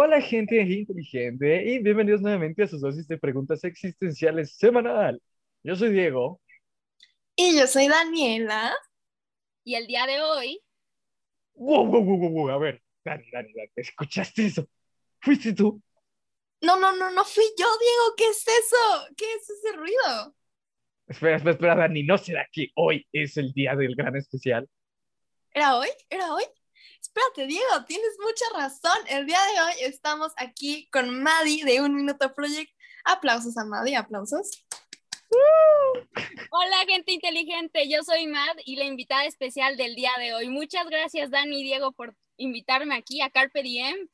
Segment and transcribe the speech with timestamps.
[0.00, 5.20] Hola gente inteligente y bienvenidos nuevamente a sus dosis de preguntas existenciales semanal.
[5.64, 6.40] Yo soy Diego.
[7.34, 8.72] Y yo soy Daniela.
[9.64, 10.60] Y el día de hoy...
[11.54, 14.68] Wow, wow, wow, wow, a ver, Dani, Dani, Dani, ¿escuchaste eso?
[15.20, 15.82] ¿Fuiste tú?
[16.60, 19.14] No, no, no, no fui yo, Diego, ¿qué es eso?
[19.16, 20.36] ¿Qué es ese ruido?
[21.08, 24.68] Espera, espera, espera, Dani, ¿no será que hoy es el día del gran especial?
[25.52, 25.88] ¿Era hoy?
[26.08, 26.44] ¿Era hoy?
[27.18, 28.96] Espérate, Diego, tienes mucha razón.
[29.08, 32.70] El día de hoy estamos aquí con Maddie de Un Minuto Project.
[33.04, 34.64] Aplausos a Maddie, aplausos.
[36.52, 37.88] Hola, gente inteligente.
[37.88, 40.48] Yo soy Mad y la invitada especial del día de hoy.
[40.48, 44.08] Muchas gracias, Dani y Diego, por invitarme aquí a Carpe Diem.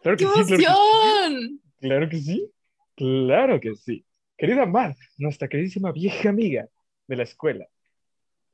[0.00, 1.34] Claro que ¡Qué sí, claro emoción!
[1.34, 1.60] que sí.
[1.80, 2.50] Claro que sí.
[2.96, 4.06] Claro que sí.
[4.38, 6.66] Querida Mad, nuestra queridísima vieja amiga
[7.08, 7.66] de la escuela.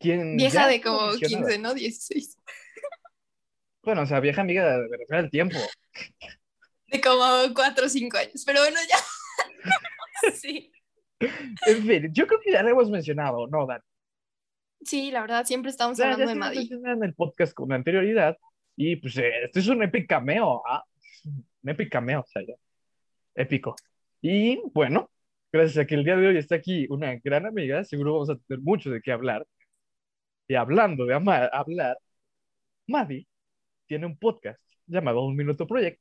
[0.01, 1.47] Quien Vieja de como mencionada.
[1.47, 1.75] 15, ¿no?
[1.75, 2.39] 16.
[3.83, 5.57] Bueno, o sea, vieja amiga de, de refiere al tiempo.
[6.87, 8.43] De como 4 o 5 años.
[8.47, 10.33] Pero bueno, ya.
[10.35, 10.73] sí.
[11.21, 13.83] En fin, yo creo que ya lo hemos mencionado, ¿no, Dani?
[14.85, 16.59] Sí, la verdad, siempre estamos Ya, ya hablando de se Maddie.
[16.61, 18.37] mencionó en el podcast con anterioridad.
[18.77, 20.83] Y pues eh, este es un epic cameo, ¿ah?
[21.25, 22.55] Un epic cameo, o sea, ya.
[23.35, 23.77] Épico.
[24.21, 25.11] Y bueno,
[25.53, 28.37] gracias a que el día de hoy está aquí una gran amiga, seguro vamos a
[28.37, 29.47] tener mucho de qué hablar.
[30.49, 31.99] Y hablando de hablar,
[32.87, 33.27] Maddie
[33.93, 36.01] tiene un podcast llamado Un Minuto Project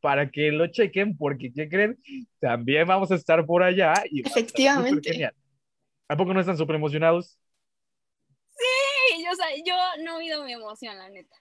[0.00, 1.98] para que lo chequen, porque ¿qué creen?
[2.38, 5.10] También vamos a estar por allá y Efectivamente.
[5.10, 5.34] genial.
[6.06, 7.36] ¿A poco no están súper emocionados?
[8.50, 11.34] Sí, yo, o sea, yo no he oído mi emoción, la neta.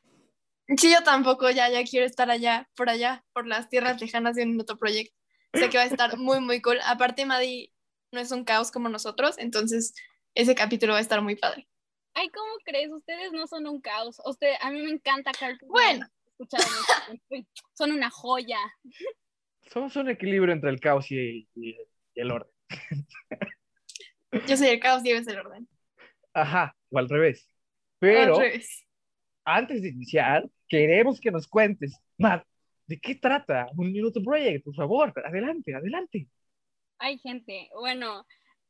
[0.75, 4.41] Sí, yo tampoco, ya, ya quiero estar allá, por allá, por las tierras lejanas de
[4.41, 5.13] un minuto project.
[5.53, 6.79] Sé que va a estar muy, muy cool.
[6.83, 7.71] Aparte, Maddie
[8.11, 9.93] no es un caos como nosotros, entonces
[10.33, 11.67] ese capítulo va a estar muy padre.
[12.15, 12.89] Ay, ¿cómo crees?
[12.91, 14.21] Ustedes no son un caos.
[14.25, 15.57] Usted, a mí me encanta Diem.
[15.67, 16.07] Bueno.
[17.73, 18.57] Son una joya.
[19.71, 21.77] Somos un equilibrio entre el caos y, y-
[22.15, 22.51] y el orden.
[24.47, 25.67] Yo soy el caos, Diego es el orden.
[26.33, 27.47] Ajá, o al revés.
[27.99, 28.85] Pero Al revés.
[29.45, 32.45] antes de iniciar, queremos que nos cuentes, Matt,
[32.87, 34.65] ¿de qué trata Un Minuto Project?
[34.65, 36.27] Por favor, adelante, adelante.
[36.97, 38.25] Ay, gente, bueno,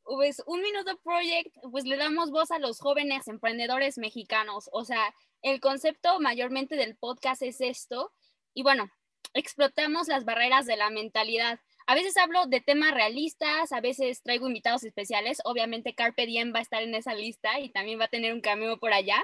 [0.06, 4.70] pues un minuto project, pues le damos voz a los jóvenes emprendedores mexicanos.
[4.72, 8.12] O sea, el concepto mayormente del podcast es esto.
[8.54, 8.90] Y bueno,
[9.34, 11.58] explotamos las barreras de la mentalidad.
[11.86, 15.38] A veces hablo de temas realistas, a veces traigo invitados especiales.
[15.44, 18.40] Obviamente Carpe Diem va a estar en esa lista y también va a tener un
[18.40, 19.22] cameo por allá.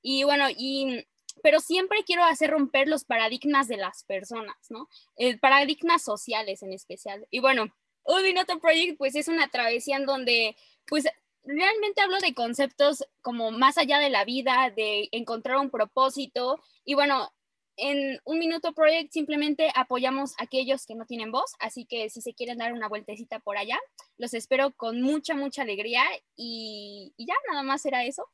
[0.00, 1.06] Y bueno, y
[1.42, 4.88] pero siempre quiero hacer romper los paradigmas de las personas, ¿no?
[5.16, 7.26] El paradigmas sociales en especial.
[7.30, 7.72] Y bueno,
[8.04, 11.06] un Minuto Project pues es una travesía en donde pues
[11.44, 16.94] realmente hablo de conceptos como más allá de la vida, de encontrar un propósito y
[16.94, 17.32] bueno,
[17.76, 22.20] en un Minuto Project simplemente apoyamos a aquellos que no tienen voz, así que si
[22.20, 23.78] se quieren dar una vueltecita por allá,
[24.18, 26.02] los espero con mucha, mucha alegría
[26.36, 28.28] y, y ya, nada más era eso.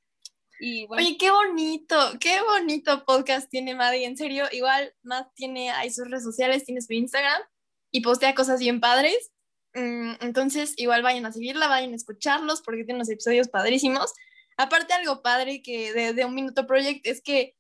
[0.61, 4.47] Y bueno, Oye, qué bonito, qué bonito podcast tiene Maddie, en serio.
[4.51, 7.41] Igual, Matt tiene ahí sus redes sociales, tiene su Instagram
[7.93, 9.31] y postea cosas bien padres.
[9.79, 14.13] Mm, Entonces, igual vayan a seguirla, vayan a escucharlos porque tiene unos episodios padrísimos.
[14.57, 17.55] Aparte, algo padre que de, Un Minuto Project es que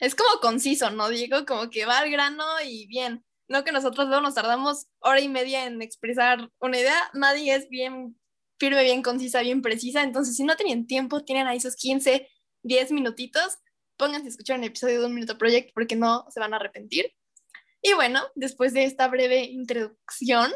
[0.00, 1.44] es como conciso, ¿no, Diego?
[1.46, 3.24] Como que va al grano y bien.
[3.48, 7.10] No que nosotros luego nos tardamos hora y media en expresar una idea.
[7.14, 8.18] Maddie es bien
[8.58, 10.02] firme, bien concisa, bien precisa.
[10.02, 12.28] Entonces, si no tienen tiempo, tienen ahí sus 15,
[12.62, 13.58] 10 minutitos,
[13.96, 17.12] pónganse a escuchar un episodio de Un Minuto Project porque no se van a arrepentir.
[17.82, 20.52] Y bueno, después de esta breve introducción,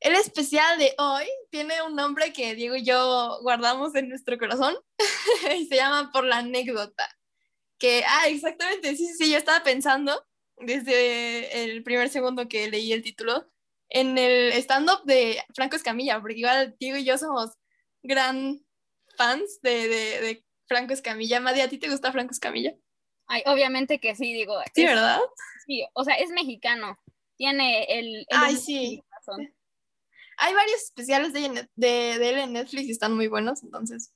[0.00, 4.76] el especial de hoy tiene un nombre que Diego y yo guardamos en nuestro corazón
[5.58, 7.08] y se llama Por la anécdota.
[7.78, 10.24] Que, ah, exactamente, sí, sí, sí, yo estaba pensando
[10.58, 13.50] desde el primer segundo que leí el título
[13.88, 17.50] en el stand-up de Franco Escamilla, porque igual Diego y yo somos
[18.02, 18.64] gran
[19.16, 21.40] fans de, de, de Franco Escamilla.
[21.40, 22.74] Madi, ¿a ti te gusta Franco Escamilla?
[23.26, 24.54] ay, obviamente que sí, digo.
[24.74, 25.20] Sí, es- ¿verdad?
[25.66, 26.98] sí, o sea, es mexicano,
[27.36, 28.16] tiene el...
[28.18, 29.02] el Ay, sí.
[30.38, 34.12] Hay varios especiales de, de, de él en Netflix y están muy buenos, entonces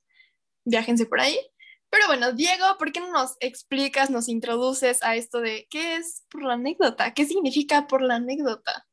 [0.65, 1.37] viájense por ahí.
[1.89, 6.25] Pero bueno, Diego, ¿por qué no nos explicas, nos introduces a esto de qué es
[6.29, 7.13] por la anécdota?
[7.13, 8.85] ¿Qué significa por la anécdota?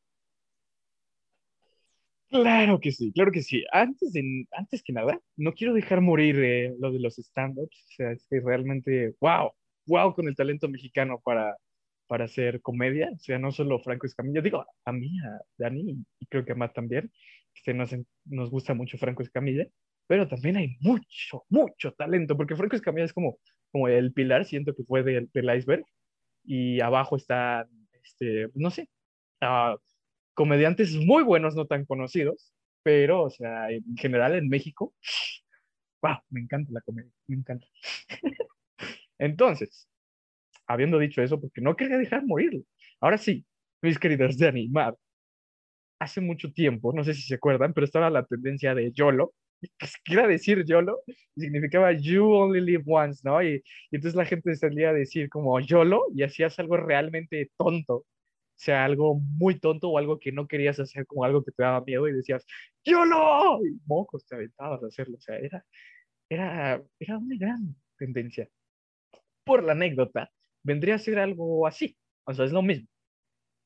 [2.29, 3.65] Claro que sí, claro que sí.
[3.71, 7.85] Antes, de- antes que nada, no quiero dejar morir eh, lo de los stand-ups.
[7.91, 9.53] O sea, es que realmente, wow,
[9.87, 11.57] wow con el talento mexicano para,
[12.07, 13.11] para hacer comedia.
[13.15, 16.55] O sea, no solo Franco Escamilla, digo, a mí, a Dani, y creo que a
[16.55, 17.11] Matt también,
[17.65, 19.67] que nos, en- nos gusta mucho Franco Escamilla,
[20.07, 23.39] pero también hay mucho, mucho talento, porque Franco Escamilla es como,
[23.73, 25.85] como el pilar, siento que fue del, del iceberg,
[26.45, 27.69] y abajo están
[28.05, 28.89] este, no sé,
[29.41, 29.77] a
[30.35, 32.53] comediantes muy buenos, no tan conocidos,
[32.83, 34.95] pero, o sea, en general en México,
[36.03, 37.67] wow, me encanta la comedia, me encanta.
[39.19, 39.89] Entonces,
[40.67, 42.63] habiendo dicho eso, porque no quería dejar morirlo.
[43.01, 43.45] Ahora sí,
[43.83, 44.97] mis queridos de animar,
[45.99, 49.33] hace mucho tiempo, no sé si se acuerdan, pero estaba la tendencia de YOLO,
[49.79, 51.01] que quiera decir YOLO,
[51.37, 53.43] significaba You Only Live Once, ¿no?
[53.43, 57.97] Y, y entonces la gente salía a decir como YOLO y hacías algo realmente tonto,
[57.97, 61.63] o sea, algo muy tonto o algo que no querías hacer, como algo que te
[61.63, 62.45] daba miedo y decías
[62.85, 65.65] YOLO, y mocos te aventabas a hacerlo, o sea, era,
[66.31, 68.49] era, era una gran tendencia.
[69.45, 70.31] Por la anécdota,
[70.67, 71.97] vendría a ser algo así,
[72.27, 72.89] o sea, es lo mismo.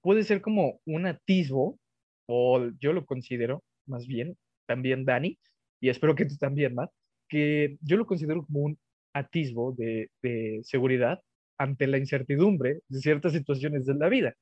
[0.03, 1.79] Puede ser como un atisbo,
[2.27, 4.37] o yo lo considero más bien,
[4.67, 5.39] también Dani,
[5.81, 6.91] y espero que tú también, Matt,
[7.29, 8.79] que yo lo considero como un
[9.15, 11.21] atisbo de, de seguridad
[11.59, 14.35] ante la incertidumbre de ciertas situaciones de la vida.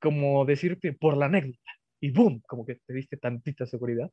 [0.00, 1.70] Como decirte por la anécdota,
[2.00, 4.10] y boom, como que te diste tantita seguridad.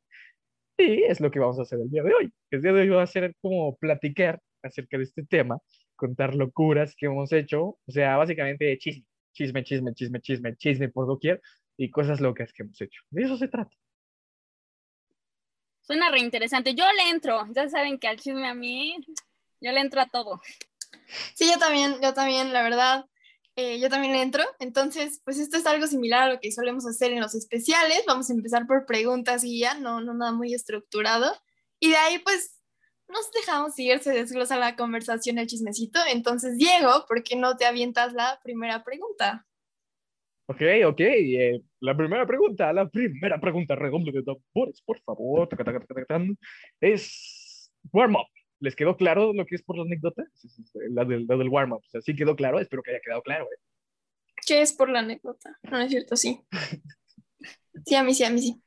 [0.77, 2.31] Y es lo que vamos a hacer el día de hoy.
[2.51, 5.59] El día de hoy va a ser como platicar acerca de este tema,
[5.97, 11.07] contar locuras que hemos hecho, o sea, básicamente chisme, chisme, chisme, chisme, chisme, chisme por
[11.07, 11.41] doquier
[11.75, 13.01] y cosas locas que hemos hecho.
[13.09, 13.75] De eso se trata.
[15.81, 16.75] Suena reinteresante.
[16.75, 17.45] Yo le entro.
[17.53, 18.97] Ya saben que al chisme a mí,
[19.61, 20.41] yo le entro a todo.
[21.33, 23.05] Sí, yo también, yo también, la verdad,
[23.55, 24.43] eh, yo también le entro.
[24.59, 28.03] Entonces, pues esto es algo similar a lo que solemos hacer en los especiales.
[28.05, 31.33] Vamos a empezar por preguntas y ya, no, no nada muy estructurado.
[31.79, 32.56] Y de ahí, pues,
[33.09, 35.99] nos dejamos ir, se desglosa la conversación, el chismecito.
[36.11, 39.45] Entonces, Diego, ¿por qué no te avientas la primera pregunta?
[40.47, 40.99] Ok, ok.
[40.99, 45.49] eh, la primera pregunta, la primera pregunta, redondo de tambores, por favor.
[46.81, 48.27] Es warm-up.
[48.59, 50.23] ¿Les quedó claro lo que es por la anécdota?
[50.89, 51.83] La del, warm-up.
[51.85, 52.59] O sea, sí quedó claro.
[52.59, 53.45] Espero que haya quedado claro.
[53.45, 53.59] eh.
[54.45, 55.57] ¿Qué es por la anécdota?
[55.63, 56.41] No, es cierto, sí.
[57.85, 58.59] Sí, a mí sí, a mí sí.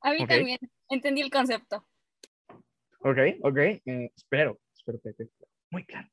[0.00, 0.58] A mí también.
[0.88, 1.86] Entendí el concepto.
[3.04, 3.58] Ok, ok.
[3.58, 5.28] eh, espero, espero que quede
[5.70, 6.08] muy claro.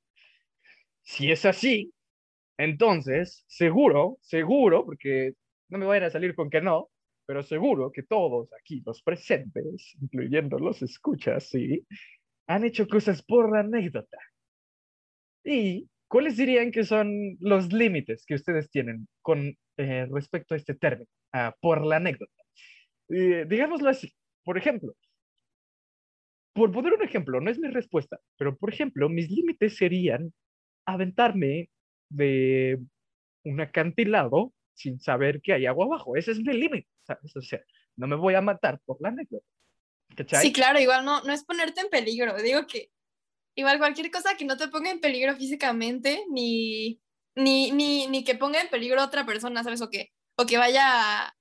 [1.03, 1.93] Si es así,
[2.57, 5.35] entonces, seguro, seguro, porque
[5.69, 6.89] no me vayan a salir con que no,
[7.25, 11.88] pero seguro que todos aquí, los presentes, incluyendo los escuchas, sí,
[12.47, 14.17] han hecho cosas por anécdota.
[15.45, 20.75] ¿Y cuáles dirían que son los límites que ustedes tienen con eh, respecto a este
[20.75, 22.43] término, ah, por la anécdota?
[23.07, 24.93] Eh, digámoslo así, por ejemplo,
[26.53, 30.33] por poner un ejemplo, no es mi respuesta, pero por ejemplo, mis límites serían
[30.86, 31.69] aventarme
[32.09, 32.80] de
[33.44, 36.15] un acantilado sin saber que hay agua abajo.
[36.15, 37.36] Ese es mi límite, ¿sabes?
[37.36, 37.62] O sea,
[37.95, 39.45] no me voy a matar por la anécdota.
[40.15, 40.42] ¿Cachai?
[40.42, 42.36] Sí, claro, igual no, no es ponerte en peligro.
[42.42, 42.92] Digo que
[43.56, 47.00] igual cualquier cosa que no te ponga en peligro físicamente, ni,
[47.36, 49.81] ni, ni, ni que ponga en peligro a otra persona, ¿sabes?
[49.81, 50.83] O que, o que vaya
[51.27, 51.36] a,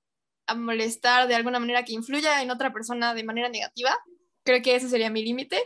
[0.47, 3.97] a molestar de alguna manera que influya en otra persona de manera negativa.
[4.50, 5.62] Creo que ese sería mi límite.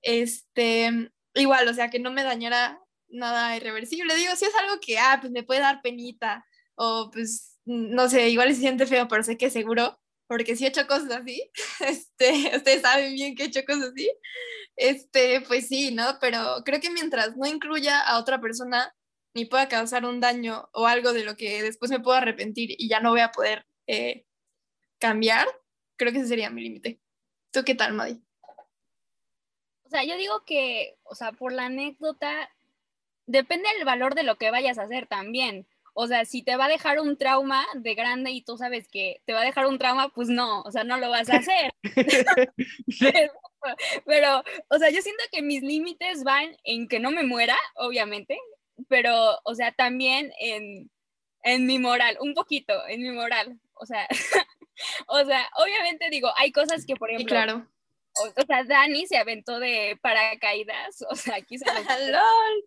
[0.00, 4.16] Este, igual, o sea, que no me dañara nada irreversible.
[4.16, 6.42] Digo, si es algo que, ah, pues me puede dar penita,
[6.74, 10.68] o pues, no sé, igual se siente feo, pero sé que seguro, porque si he
[10.68, 11.50] hecho cosas así,
[11.80, 14.10] este, ustedes saben bien que he hecho cosas así,
[14.76, 16.16] este, pues sí, ¿no?
[16.18, 18.94] Pero creo que mientras no incluya a otra persona,
[19.34, 22.88] ni pueda causar un daño o algo de lo que después me puedo arrepentir y
[22.88, 24.24] ya no voy a poder eh,
[24.98, 25.46] cambiar,
[25.98, 27.02] creo que ese sería mi límite.
[27.58, 28.22] ¿Tú qué tal, Madi?
[29.84, 32.52] O sea, yo digo que, o sea, por la anécdota,
[33.26, 35.66] depende del valor de lo que vayas a hacer también.
[35.92, 39.22] O sea, si te va a dejar un trauma de grande y tú sabes que
[39.24, 41.72] te va a dejar un trauma, pues no, o sea, no lo vas a hacer.
[42.86, 43.08] Sí,
[44.06, 48.38] Pero, o sea, yo siento que mis límites van en que no me muera, obviamente,
[48.88, 50.88] pero, o sea, también en,
[51.42, 53.58] en mi moral, un poquito, en mi moral.
[53.74, 54.06] O sea,
[55.08, 57.68] o sea, obviamente digo, hay cosas que, por Sí, ejemplo, claro.
[58.14, 62.64] o, o sea, Dani se aventó de paracaídas, o sea, aquí se los, ¡Lol!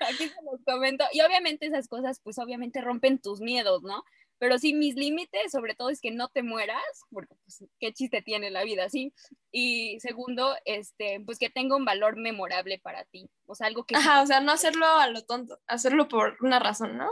[0.00, 4.04] aquí se los comento, y obviamente esas cosas, pues obviamente rompen tus miedos, ¿no?
[4.38, 8.20] Pero sí, mis límites, sobre todo, es que no te mueras, porque pues, qué chiste
[8.20, 9.14] tiene la vida, ¿sí?
[9.52, 13.94] Y segundo, este, pues que tenga un valor memorable para ti, o sea, algo que...
[13.96, 17.10] Ajá, o sea, no hacerlo a lo tonto, hacerlo por una razón, ¿no?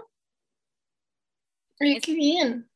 [1.78, 2.68] Es- qué bien.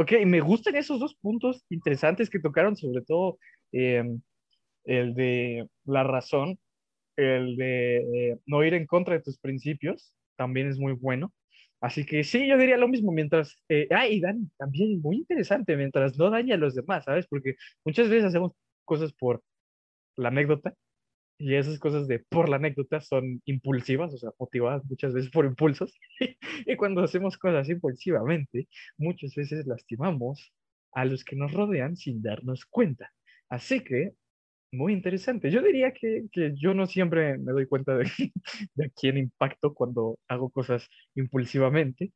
[0.00, 3.38] Ok, me gustan esos dos puntos interesantes que tocaron, sobre todo
[3.70, 4.02] eh,
[4.84, 6.58] el de la razón,
[7.16, 11.34] el de eh, no ir en contra de tus principios, también es muy bueno.
[11.82, 15.76] Así que sí, yo diría lo mismo, mientras, eh, ah, y Dani, también muy interesante,
[15.76, 17.26] mientras no dañe a los demás, ¿sabes?
[17.26, 18.52] Porque muchas veces hacemos
[18.86, 19.42] cosas por
[20.16, 20.74] la anécdota
[21.40, 25.46] y esas cosas de por la anécdota son impulsivas, o sea, motivadas muchas veces por
[25.46, 25.98] impulsos.
[26.66, 28.68] y cuando hacemos cosas impulsivamente,
[28.98, 30.52] muchas veces lastimamos
[30.92, 33.10] a los que nos rodean sin darnos cuenta.
[33.48, 34.12] Así que,
[34.72, 35.50] muy interesante.
[35.50, 38.04] Yo diría que, que yo no siempre me doy cuenta de,
[38.74, 42.12] de quién impacto cuando hago cosas impulsivamente,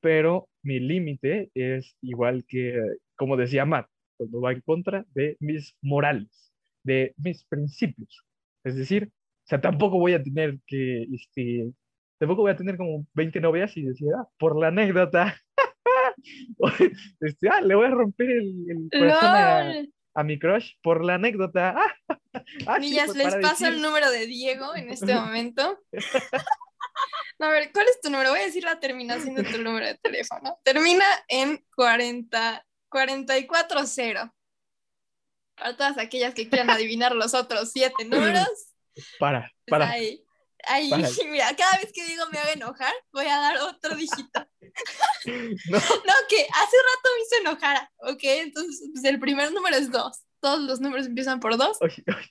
[0.00, 2.82] pero mi límite es igual que,
[3.16, 6.52] como decía Matt, cuando va en contra de mis morales,
[6.84, 8.27] de mis principios.
[8.68, 11.72] Es decir, o sea, tampoco voy a tener que, este,
[12.18, 15.40] tampoco voy a tener como 20 novias y decir, ah, por la anécdota,
[17.20, 19.72] este, ah, le voy a romper el, el corazón a,
[20.14, 21.76] a, mi crush por la anécdota.
[22.66, 25.80] ah, Niñas, pues, les paso el número de Diego en este momento.
[27.40, 28.30] a ver, ¿cuál es tu número?
[28.30, 30.58] Voy a decir la terminación de tu número de teléfono.
[30.62, 34.34] Termina en 40, 440.
[35.58, 38.48] Para todas aquellas que quieran adivinar los otros siete números.
[39.20, 39.90] Para, pues para.
[39.90, 40.24] Ahí,
[40.66, 40.90] ahí,
[41.30, 44.46] mira, cada vez que digo me haga enojar, voy a dar otro dígito.
[45.24, 45.78] No.
[45.78, 48.20] no, que hace rato me hizo enojar, ¿ok?
[48.22, 50.22] Entonces, pues el primer número es dos.
[50.40, 51.78] Todos los números empiezan por dos.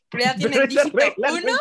[0.10, 1.58] pero ya tiene el dígito uno.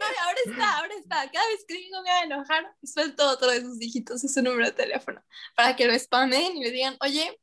[0.00, 1.30] No, ahora está, ahora está.
[1.30, 4.42] Cada vez que digo me va a enojar, suelto otro de sus dígitos, es su
[4.42, 5.22] número de teléfono,
[5.54, 7.38] para que lo spamen y le digan, oye,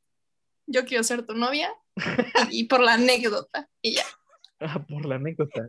[0.68, 1.72] yo quiero ser tu novia,
[2.50, 4.04] y, por la anécdota, y ya.
[4.60, 5.68] Ah, por la anécdota.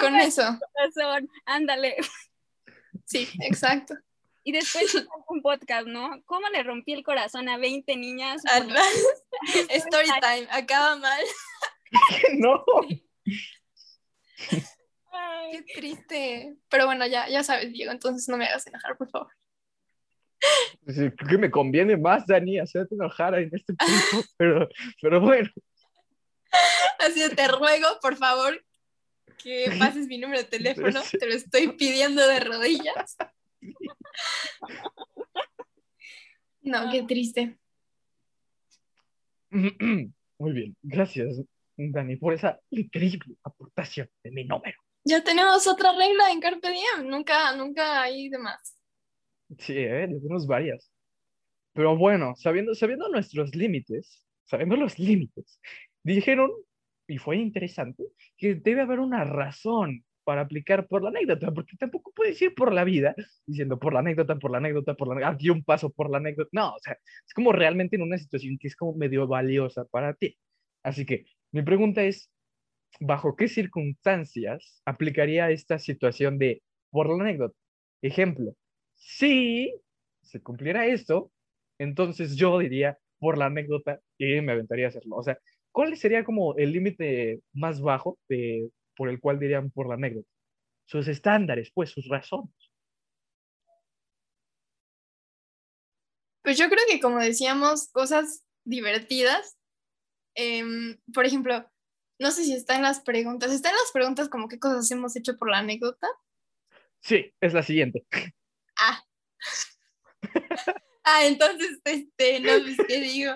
[0.00, 0.42] Con eso.
[0.42, 1.96] Razón, ándale.
[3.06, 3.94] Sí, exacto.
[4.44, 6.22] Y después un podcast, ¿no?
[6.26, 8.42] ¿Cómo le rompí el corazón a 20 niñas?
[9.70, 11.22] Story time, acaba mal.
[12.38, 12.64] no.
[15.50, 16.56] Qué triste.
[16.68, 19.32] Pero bueno, ya, ya sabes, Diego, entonces no me hagas enojar, por favor.
[20.86, 24.68] Creo que me conviene más, Dani, hacerte enojar en este punto, pero,
[25.00, 25.48] pero bueno.
[26.98, 28.62] Así que te ruego, por favor,
[29.42, 33.16] que pases mi número de teléfono, te lo estoy pidiendo de rodillas.
[36.60, 37.58] No, qué triste.
[40.38, 41.40] Muy bien, gracias,
[41.76, 44.78] Dani, por esa increíble aportación de mi número.
[45.04, 48.73] Ya tenemos otra regla en Carpe Diem, nunca, nunca hay de más.
[49.58, 50.08] Sí, ¿eh?
[50.08, 50.90] tenemos varias.
[51.72, 55.60] Pero bueno, sabiendo, sabiendo nuestros límites, sabiendo los límites,
[56.02, 56.50] dijeron,
[57.06, 58.04] y fue interesante,
[58.36, 62.72] que debe haber una razón para aplicar por la anécdota, porque tampoco puedes ir por
[62.72, 63.14] la vida
[63.46, 66.18] diciendo por la anécdota, por la anécdota, por la anécdota, aquí un paso por la
[66.18, 66.48] anécdota.
[66.52, 66.94] No, o sea,
[67.26, 70.38] es como realmente en una situación que es como medio valiosa para ti.
[70.82, 72.30] Así que mi pregunta es,
[73.00, 77.56] ¿bajo qué circunstancias aplicaría esta situación de por la anécdota?
[78.02, 78.54] Ejemplo,
[79.04, 79.74] si
[80.22, 81.30] se cumpliera esto,
[81.78, 85.16] entonces yo diría por la anécdota y me aventaría a hacerlo.
[85.16, 85.38] O sea,
[85.72, 90.28] ¿cuál sería como el límite más bajo de, por el cual dirían por la anécdota?
[90.86, 92.54] Sus estándares, pues, sus razones.
[96.42, 99.56] Pues yo creo que como decíamos, cosas divertidas.
[100.34, 101.70] Em, por ejemplo,
[102.18, 103.52] no sé si está en las preguntas.
[103.52, 106.08] ¿Está en las preguntas como qué cosas hemos hecho por la anécdota?
[107.00, 108.06] Sí, es la siguiente.
[108.78, 109.04] Ah.
[111.04, 113.32] ah, entonces, este, no, pues, ¿qué digo?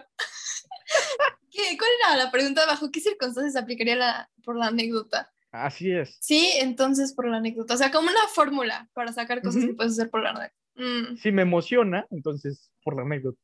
[1.50, 2.66] ¿Qué, ¿Cuál era la pregunta?
[2.66, 5.32] ¿Bajo qué circunstancias aplicaría la, por la anécdota?
[5.50, 6.18] Así es.
[6.20, 7.74] Sí, entonces por la anécdota.
[7.74, 10.54] O sea, como una fórmula para sacar cosas que puedes hacer por la anécdota.
[10.74, 11.16] Mm.
[11.16, 13.40] Si me emociona, entonces por la anécdota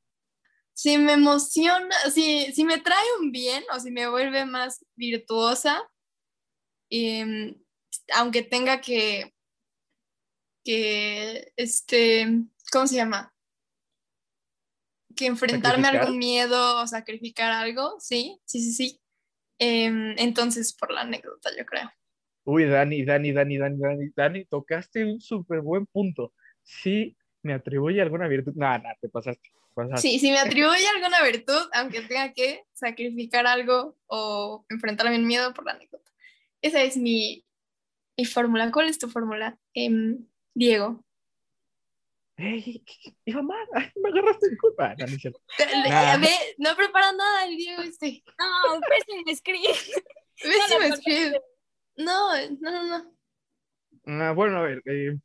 [0.74, 5.80] si me emociona, si, si me trae un bien o si me vuelve más virtuosa,
[6.90, 7.56] em,
[8.14, 9.33] aunque tenga que,
[10.64, 12.26] que, este,
[12.72, 13.32] ¿cómo se llama?
[15.14, 19.00] Que enfrentarme a algún miedo o sacrificar algo, sí, sí, sí, sí.
[19.58, 21.90] Em, entonces, por la anécdota, yo creo.
[22.44, 26.32] Uy, Dani, Dani, Dani, Dani, Dani, Dani, tocaste un súper buen punto.
[26.62, 28.54] Sí, me atribuye alguna virtud.
[28.56, 29.50] Nada, nada, te pasaste.
[29.96, 35.52] Sí, si me atribuye alguna virtud, aunque tenga que sacrificar algo o enfrentarme al miedo
[35.52, 36.12] por la anécdota.
[36.62, 37.44] Esa es mi,
[38.16, 38.70] mi fórmula.
[38.70, 41.04] ¿Cuál es tu fórmula, em, Diego?
[42.36, 42.84] Hey,
[43.24, 43.66] hijo mal,
[44.02, 44.94] me agarraste en culpa.
[44.96, 48.22] No, no, no prepara nada el Diego este.
[48.38, 49.68] No, ves si me escribe.
[50.42, 51.40] Ves si me escribe.
[51.96, 52.30] No,
[52.60, 53.14] no, no, no.
[54.06, 55.16] Ah, bueno, a ver, eh,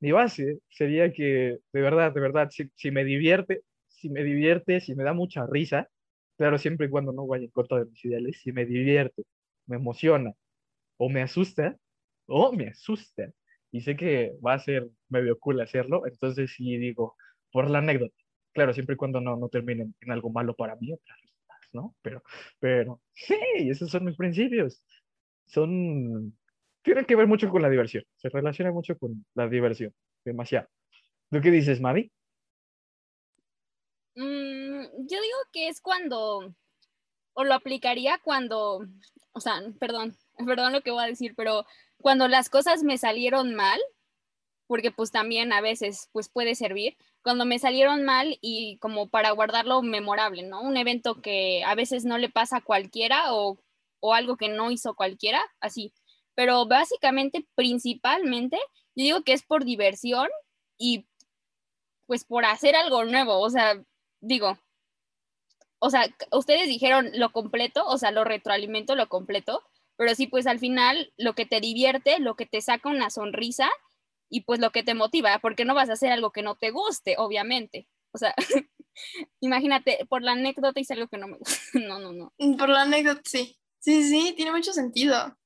[0.00, 4.94] mi base sería que, de verdad, de verdad, si, me divierte, si me divierte, si
[4.94, 5.88] me da mucha risa,
[6.36, 9.22] claro, siempre y cuando no vaya en contra de mis ideales, si me divierte,
[9.66, 10.32] me emociona
[10.96, 11.78] o me asusta,
[12.26, 13.32] o me asusta,
[13.74, 17.16] y sé que va a ser medio cool hacerlo, entonces sí digo,
[17.50, 18.14] por la anécdota,
[18.52, 20.96] claro, siempre y cuando no, no termine en algo malo para mí,
[21.72, 21.96] ¿no?
[22.00, 22.22] Pero,
[22.60, 23.36] pero, sí,
[23.68, 24.80] esos son mis principios.
[25.46, 26.38] son,
[26.82, 29.92] tienen que ver mucho con la diversión, se relaciona mucho con la diversión,
[30.24, 30.68] demasiado.
[31.32, 32.12] ¿Tú qué dices, Maddie?
[34.14, 36.54] Mm, yo digo que es cuando,
[37.32, 38.86] o lo aplicaría cuando,
[39.32, 40.16] o sea, perdón,
[40.46, 41.66] perdón lo que voy a decir, pero
[42.04, 43.80] cuando las cosas me salieron mal,
[44.66, 49.30] porque pues también a veces pues puede servir, cuando me salieron mal y como para
[49.30, 50.60] guardarlo memorable, ¿no?
[50.60, 53.58] Un evento que a veces no le pasa a cualquiera o,
[54.00, 55.94] o algo que no hizo cualquiera, así.
[56.34, 58.58] Pero básicamente, principalmente,
[58.94, 60.28] yo digo que es por diversión
[60.76, 61.06] y
[62.04, 63.82] pues por hacer algo nuevo, o sea,
[64.20, 64.58] digo,
[65.78, 69.62] o sea, ustedes dijeron lo completo, o sea, lo retroalimento, lo completo,
[69.96, 73.70] pero sí, pues al final lo que te divierte, lo que te saca una sonrisa
[74.28, 76.70] y pues lo que te motiva, porque no vas a hacer algo que no te
[76.70, 77.88] guste, obviamente.
[78.12, 78.34] O sea,
[79.40, 81.56] imagínate, por la anécdota hice algo que no me gusta.
[81.88, 82.32] No, no, no.
[82.56, 83.56] Por la anécdota, sí.
[83.78, 85.36] Sí, sí, tiene mucho sentido.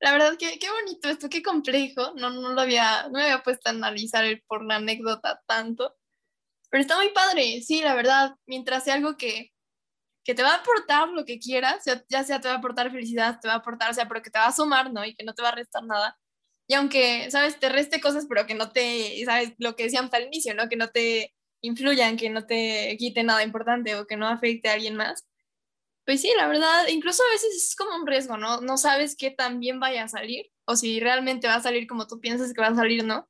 [0.00, 2.12] La verdad, que qué bonito esto, qué complejo.
[2.16, 5.94] No, no lo había, no había puesto a analizar por la anécdota tanto.
[6.68, 9.53] Pero está muy padre, sí, la verdad, mientras sea algo que,
[10.24, 13.38] que te va a aportar lo que quieras, ya sea te va a aportar felicidad,
[13.40, 15.04] te va a aportar, o sea, pero que te va a sumar, ¿no?
[15.04, 16.18] Y que no te va a restar nada.
[16.66, 17.58] Y aunque, ¿sabes?
[17.60, 19.52] Te reste cosas, pero que no te, ¿sabes?
[19.58, 20.68] Lo que decíamos al inicio, ¿no?
[20.68, 24.74] Que no te influyan, que no te quite nada importante o que no afecte a
[24.74, 25.24] alguien más.
[26.06, 28.60] Pues sí, la verdad, incluso a veces es como un riesgo, ¿no?
[28.60, 32.06] No sabes qué tan bien vaya a salir o si realmente va a salir como
[32.06, 33.28] tú piensas que va a salir, ¿no?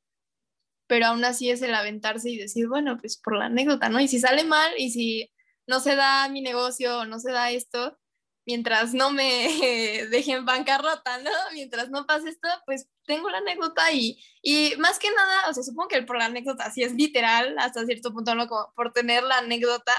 [0.87, 3.99] pero aún así es el aventarse y decir, bueno, pues por la anécdota, ¿no?
[3.99, 5.31] Y si sale mal y si
[5.67, 7.97] no se da mi negocio no se da esto,
[8.45, 9.47] mientras no me
[10.11, 11.31] dejen bancarrota, ¿no?
[11.53, 15.63] Mientras no pase esto, pues tengo la anécdota y, y más que nada, o sea,
[15.63, 18.47] supongo que por la anécdota sí es literal, hasta cierto punto, ¿no?
[18.47, 19.93] Como por tener la anécdota,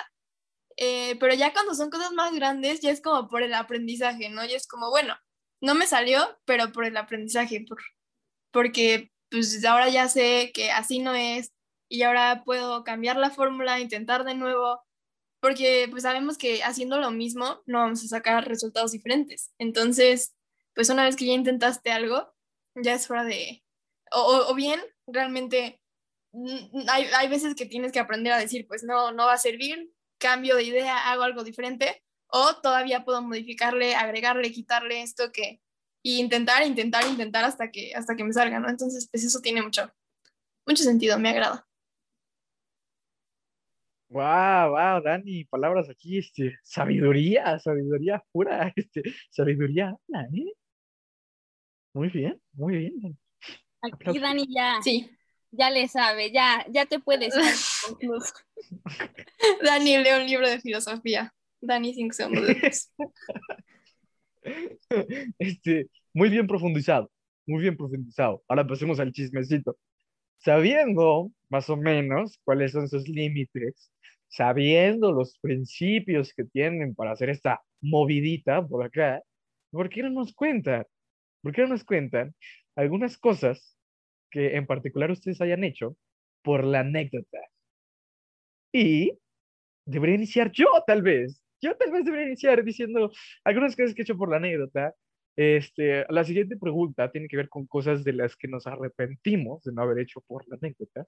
[0.76, 4.44] eh, pero ya cuando son cosas más grandes, ya es como por el aprendizaje, ¿no?
[4.44, 5.16] Ya es como, bueno,
[5.61, 7.78] no me salió, pero por el aprendizaje, por,
[8.52, 11.52] porque pues ahora ya sé que así no es
[11.88, 14.80] y ahora puedo cambiar la fórmula, intentar de nuevo,
[15.40, 19.53] porque pues sabemos que haciendo lo mismo no vamos a sacar resultados diferentes.
[19.59, 20.35] Entonces,
[20.75, 22.35] pues una vez que ya intentaste algo,
[22.75, 23.64] ya es hora de,
[24.12, 25.81] o, bien realmente
[26.33, 29.38] mm, hay, hay veces que tienes que aprender a decir, pues no, no va a
[29.38, 35.61] servir, cambio de idea, hago algo diferente, o todavía puedo modificarle, agregarle, quitarle esto que,
[36.03, 38.68] y intentar, intentar, intentar hasta que, hasta que me salga, ¿no?
[38.68, 39.92] Entonces, pues eso tiene mucho,
[40.66, 41.65] mucho sentido, me agrada.
[44.09, 49.97] Wow, wow, Dani, palabras aquí, este, sabiduría, sabiduría pura, este, sabiduría,
[50.33, 50.53] ¿eh?
[51.92, 53.19] Muy bien, muy bien.
[53.81, 55.11] Aquí Dani ya, sí.
[55.51, 57.35] ya le sabe, ya, ya te puedes.
[59.64, 61.33] Dani lee un libro de filosofía.
[61.61, 62.92] Dani cinco segundos.
[65.38, 67.11] Este, muy bien profundizado,
[67.47, 68.45] muy bien profundizado.
[68.47, 69.77] Ahora pasemos al chismecito.
[70.38, 73.90] Sabiendo más o menos cuáles son sus límites,
[74.29, 79.23] sabiendo los principios que tienen para hacer esta movidita por acá,
[79.71, 80.85] ¿por qué no nos cuentan?
[81.43, 82.35] ¿Por qué no nos cuentan
[82.75, 83.77] algunas cosas
[84.31, 85.97] que en particular ustedes hayan hecho
[86.43, 87.39] por la anécdota?
[88.73, 89.12] Y
[89.87, 93.11] debería iniciar yo, tal vez, yo tal vez debería iniciar diciendo
[93.45, 94.95] algunas cosas que he hecho por la anécdota.
[95.37, 99.73] Este, la siguiente pregunta tiene que ver con cosas de las que nos arrepentimos de
[99.73, 101.07] no haber hecho por la anécdota.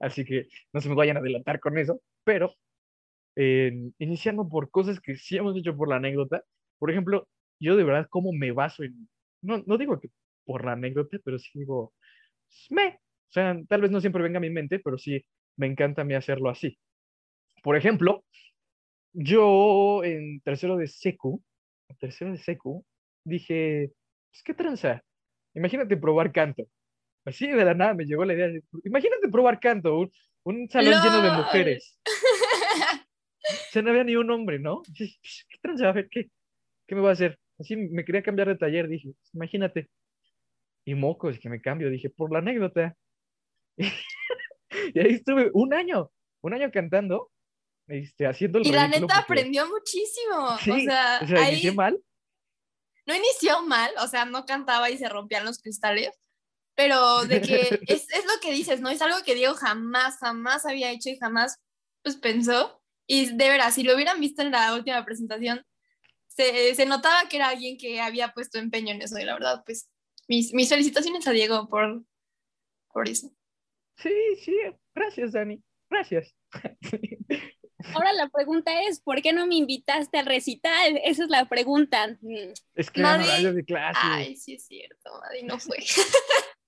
[0.00, 2.54] Así que no se me vayan a adelantar con eso, pero
[3.36, 6.42] iniciando por cosas que sí hemos hecho por la anécdota.
[6.78, 7.28] Por ejemplo,
[7.60, 9.08] yo de verdad cómo me baso en,
[9.42, 10.10] no, no digo que
[10.44, 11.94] por la anécdota, pero sí digo,
[12.70, 15.24] me, o sea, tal vez no siempre venga a mi mente, pero sí
[15.56, 16.78] me encanta a mí hacerlo así.
[17.62, 18.24] Por ejemplo,
[19.12, 21.42] yo en tercero de secu,
[21.98, 22.84] tercero de secu,
[23.24, 23.92] dije,
[24.30, 25.02] pues qué tranza.
[25.54, 26.64] Imagínate probar canto.
[27.24, 28.48] Así de la nada me llegó la idea.
[28.48, 30.12] De, imagínate probar canto, un,
[30.44, 31.98] un salón lleno de mujeres.
[33.44, 34.82] o sea, no había ni un hombre, ¿no?
[34.96, 35.88] ¿Qué tranza?
[35.88, 36.30] A ver, ¿qué,
[36.86, 37.38] ¿qué me va a hacer?
[37.58, 39.90] Así me quería cambiar de taller, dije, pues, imagínate.
[40.84, 42.96] Y mocos, que me cambio, dije, por la anécdota.
[43.78, 47.30] y ahí estuve un año, un año cantando
[47.90, 50.36] este, haciendo el Y la neta aprendió muchísimo.
[50.44, 52.00] o sea, ¿inicié mal?
[53.04, 56.10] No inició mal, o sea, no cantaba y se rompían los cristales,
[56.80, 58.88] pero de que es, es, lo que dices, ¿no?
[58.88, 61.60] Es algo que Diego jamás, jamás había hecho y jamás,
[62.02, 62.82] pues, pensó.
[63.06, 65.62] Y de veras, si lo hubieran visto en la última presentación,
[66.26, 69.62] se, se notaba que era alguien que había puesto empeño en eso, y la verdad,
[69.66, 69.90] pues,
[70.26, 72.02] mis, mis felicitaciones a Diego por,
[72.90, 73.30] por eso.
[73.96, 74.56] Sí, sí,
[74.94, 76.34] gracias, Dani, gracias.
[77.94, 80.98] Ahora la pregunta es, ¿por qué no me invitaste al recital?
[81.04, 82.16] Esa es la pregunta.
[82.74, 84.00] Es que horario de clase.
[84.02, 85.76] Ay, sí es cierto, Madi no fue.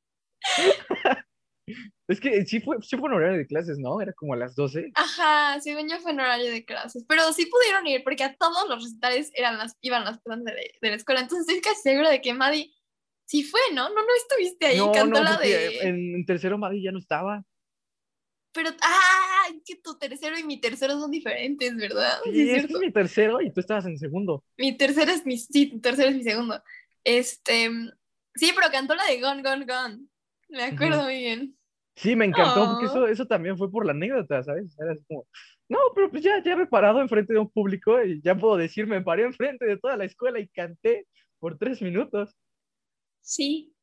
[2.09, 4.01] Es que sí fue, sí fue un horario de clases, ¿no?
[4.01, 4.93] Era como a las 12.
[4.95, 8.69] Ajá, según yo fue en horario de clases, pero sí pudieron ir porque a todos
[8.69, 11.83] los recitales eran las, iban las personas de, la- de la escuela, entonces estoy casi
[11.83, 12.75] segura de que Madi
[13.25, 13.89] sí fue, ¿no?
[13.89, 15.79] No, no estuviste ahí, no, cantó no, la de...
[15.89, 17.45] en, tercero Madi ya no estaba.
[18.53, 22.19] Pero, ah, es que tu tercero y mi tercero son diferentes, ¿verdad?
[22.25, 22.77] Sí, Sí, es es que cierto.
[22.77, 24.45] es mi tercero y tú estabas en segundo.
[24.59, 26.63] Mi tercero es mi, sí, tu tercero es mi segundo.
[27.03, 27.71] Este,
[28.35, 30.07] sí, pero cantó la de Gone, Gone, Gone.
[30.53, 31.57] Me acuerdo muy bien.
[31.97, 32.89] Sí, me encantó porque Oh.
[32.91, 34.75] eso, eso también fue por la anécdota, ¿sabes?
[34.79, 35.27] Era como,
[35.69, 38.57] no, pero pues ya, ya me he parado enfrente de un público y ya puedo
[38.57, 41.07] decir, me paré enfrente de toda la escuela y canté
[41.39, 42.35] por tres minutos.
[43.21, 43.75] Sí.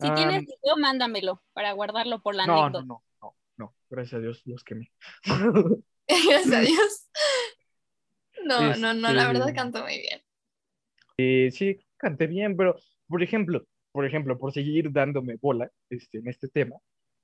[0.00, 2.86] Si Ah, tienes video, mándamelo para guardarlo por la no, anécdota.
[2.86, 4.90] no, no, no, no, gracias a Dios los quemé.
[6.08, 7.08] Gracias a Dios.
[8.44, 10.22] No, no, no, la verdad Este- cantó muy bien.
[11.18, 16.28] Eh, sí, canté bien, pero, por ejemplo, por ejemplo, por seguir dándome bola este, en
[16.28, 16.76] este tema,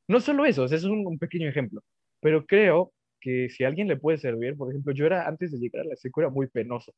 [0.09, 1.83] no solo eso, eso es un, un pequeño ejemplo,
[2.21, 5.59] pero creo que si a alguien le puede servir, por ejemplo, yo era, antes de
[5.59, 6.93] llegar a la secu, era muy penoso.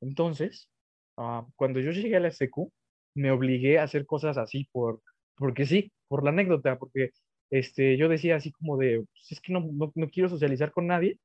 [0.00, 0.68] Entonces,
[1.16, 2.72] ah, cuando yo llegué a la secu,
[3.14, 5.02] me obligué a hacer cosas así por,
[5.36, 7.10] porque sí, por la anécdota, porque
[7.50, 10.86] este, yo decía así como de, "Pues es que no, no, no quiero socializar con
[10.86, 11.18] nadie.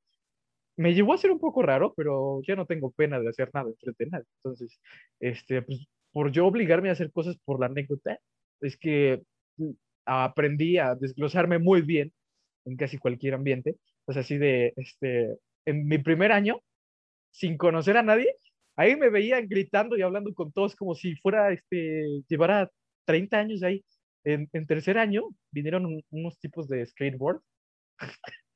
[0.76, 3.70] Me llevó a ser un poco raro, pero ya no tengo pena de hacer nada
[3.70, 4.26] enfrente nadie.
[4.42, 4.80] Entonces,
[5.20, 8.18] este, pues, por yo obligarme a hacer cosas por la anécdota,
[8.62, 9.22] es que
[9.58, 9.70] mm,
[10.06, 12.12] aprendí a desglosarme muy bien
[12.64, 13.76] en casi cualquier ambiente.
[14.06, 16.62] Pues así de, este, en mi primer año,
[17.32, 18.34] sin conocer a nadie,
[18.76, 22.70] ahí me veían gritando y hablando con todos como si fuera, este, llevara
[23.06, 23.84] 30 años ahí.
[24.24, 27.40] En, en tercer año vinieron un- unos tipos de skateboard,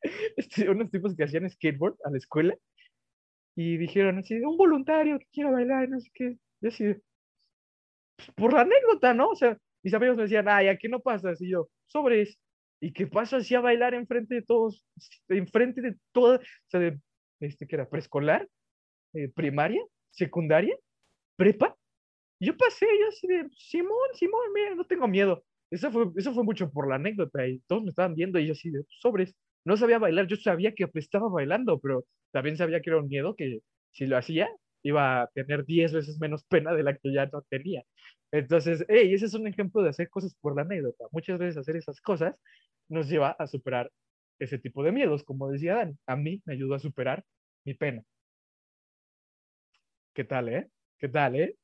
[0.36, 2.54] este, unos tipos que hacían skateboard a la escuela
[3.56, 6.36] y dijeron así, un voluntario que quiera bailar, no sé qué.
[6.62, 7.04] Y así, de, "Pues,
[8.35, 9.30] por la anécdota, ¿no?
[9.30, 11.40] O sea, mis amigos me decían, ay, aquí no pasas.
[11.40, 12.38] Y yo, sobres.
[12.80, 14.87] ¿Y qué paso así a bailar enfrente de todos?
[15.28, 16.98] Enfrente de toda, o sea, de,
[17.40, 18.48] este, que era preescolar,
[19.12, 20.76] eh, primaria, secundaria,
[21.37, 21.76] prepa.
[22.40, 25.44] Yo pasé, yo así de, Simón, Simón, mira, no tengo miedo.
[25.70, 28.52] Eso fue, eso fue mucho por la anécdota y todos me estaban viendo y yo
[28.52, 29.35] así de, sobres.
[29.64, 33.37] No sabía bailar, yo sabía que estaba bailando, pero también sabía que era un miedo
[33.37, 33.61] que
[33.92, 34.48] si lo hacía
[34.83, 37.83] iba a tener 10 veces menos pena de la que ya no tenía.
[38.32, 41.04] Entonces, hey, ese es un ejemplo de hacer cosas por la anécdota.
[41.10, 42.36] Muchas veces hacer esas cosas
[42.88, 43.90] nos lleva a superar
[44.38, 45.98] ese tipo de miedos, como decía Dan.
[46.06, 47.24] A mí me ayudó a superar
[47.64, 48.02] mi pena.
[50.14, 50.70] ¿Qué tal, eh?
[50.98, 51.56] ¿Qué tal, eh?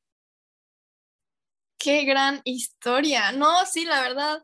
[1.79, 3.31] Qué gran historia.
[3.31, 4.43] No, sí, la verdad.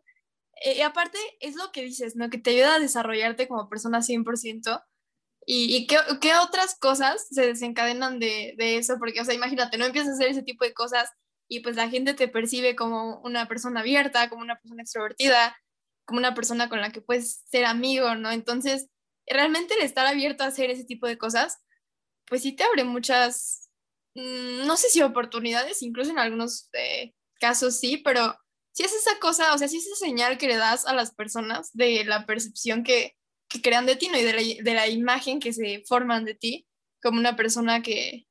[0.63, 2.29] Eh, aparte, es lo que dices, ¿no?
[2.29, 4.83] Que te ayuda a desarrollarte como persona 100%.
[5.45, 8.97] ¿Y, y qué, qué otras cosas se desencadenan de, de eso?
[8.97, 11.09] Porque, o sea, imagínate, no empiezas a hacer ese tipo de cosas
[11.53, 15.55] y pues la gente te percibe como una persona abierta, como una persona extrovertida,
[16.03, 18.31] como una persona con la que puedes ser amigo, ¿no?
[18.31, 18.89] Entonces,
[19.27, 21.59] realmente el estar abierto a hacer ese tipo de cosas,
[22.25, 23.69] pues sí te abre muchas,
[24.15, 28.35] mm, no sé si oportunidades, incluso en algunos eh, casos sí, pero
[28.71, 31.13] si es esa cosa, o sea, si es esa señal que le das a las
[31.13, 33.15] personas de la percepción que,
[33.47, 34.17] que crean de ti, ¿no?
[34.17, 36.65] Y de la, de la imagen que se forman de ti
[37.03, 38.25] como una persona que,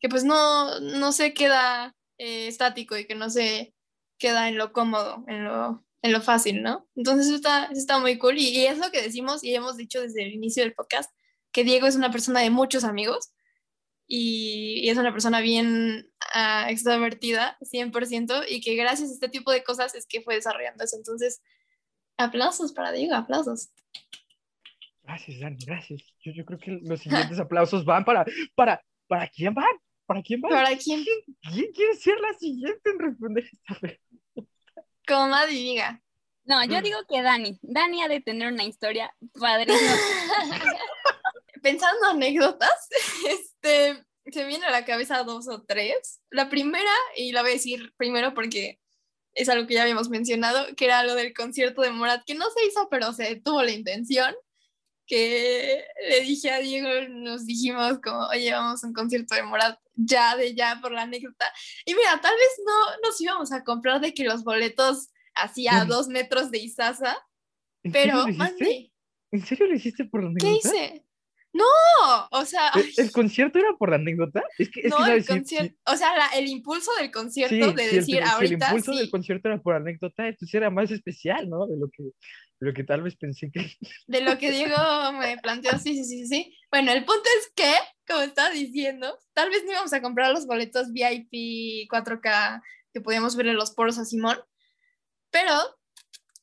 [0.00, 3.74] que pues no, no se queda eh, estático y que no se
[4.18, 6.88] queda en lo cómodo, en lo, en lo fácil, ¿no?
[6.96, 9.76] Entonces eso está, eso está muy cool y, y es lo que decimos y hemos
[9.76, 11.12] dicho desde el inicio del podcast,
[11.52, 13.30] que Diego es una persona de muchos amigos
[14.10, 19.62] y, es una persona bien uh, extrovertida, 100%, y que gracias a este tipo de
[19.62, 20.96] cosas es que fue desarrollando eso.
[20.96, 21.42] Entonces,
[22.16, 23.68] aplausos para Diego, aplausos.
[25.02, 26.02] Gracias, Dani, gracias.
[26.20, 29.76] Yo, yo creo que los siguientes aplausos van para, para, ¿para quién van?
[30.08, 30.50] ¿Para quién van?
[30.50, 31.04] ¿Para quién?
[31.04, 31.18] ¿Quién,
[31.52, 34.48] quién quiere ser la siguiente en responder esta pregunta?
[35.06, 36.02] Como diga.
[36.44, 37.58] No, yo digo que Dani.
[37.60, 39.92] Dani ha de tener una historia padrísima.
[41.62, 42.88] Pensando anécdotas,
[43.28, 46.22] este, se me viene a la cabeza dos o tres.
[46.30, 48.80] La primera, y la voy a decir primero porque
[49.34, 52.46] es algo que ya habíamos mencionado, que era lo del concierto de Morat, que no
[52.48, 54.34] se hizo, pero se tuvo la intención.
[55.08, 59.78] Que le dije a Diego, nos dijimos como, oye, vamos a un concierto de Morat
[59.94, 61.46] ya, de ya, por la anécdota.
[61.86, 66.08] Y mira, tal vez no nos íbamos a comprar de que los boletos hacía dos
[66.08, 66.60] metros de
[67.84, 68.92] ¿En pero, mande,
[69.30, 70.68] ¿En serio lo hiciste por la ¿qué anécdota?
[70.76, 71.04] hice?
[71.52, 71.64] No,
[72.30, 74.44] o sea, ¿El, el concierto era por la anécdota?
[74.58, 77.74] Es que, es no, que, el concierto, o sea, la- el impulso del concierto sí,
[77.74, 80.54] de sí, el- decir si el ahorita impulso sí, del concierto era por anécdota, entonces
[80.54, 81.66] era más especial, ¿no?
[81.66, 82.02] De lo que,
[82.60, 83.60] lo que tal vez pensé que...
[84.06, 84.76] de lo que Diego
[85.12, 86.58] me planteó, sí, sí, sí, sí.
[86.70, 87.72] Bueno, el punto es que,
[88.06, 93.36] como estaba diciendo, tal vez no íbamos a comprar los boletos VIP 4K que podíamos
[93.36, 94.38] verle los poros a Simón,
[95.30, 95.52] pero,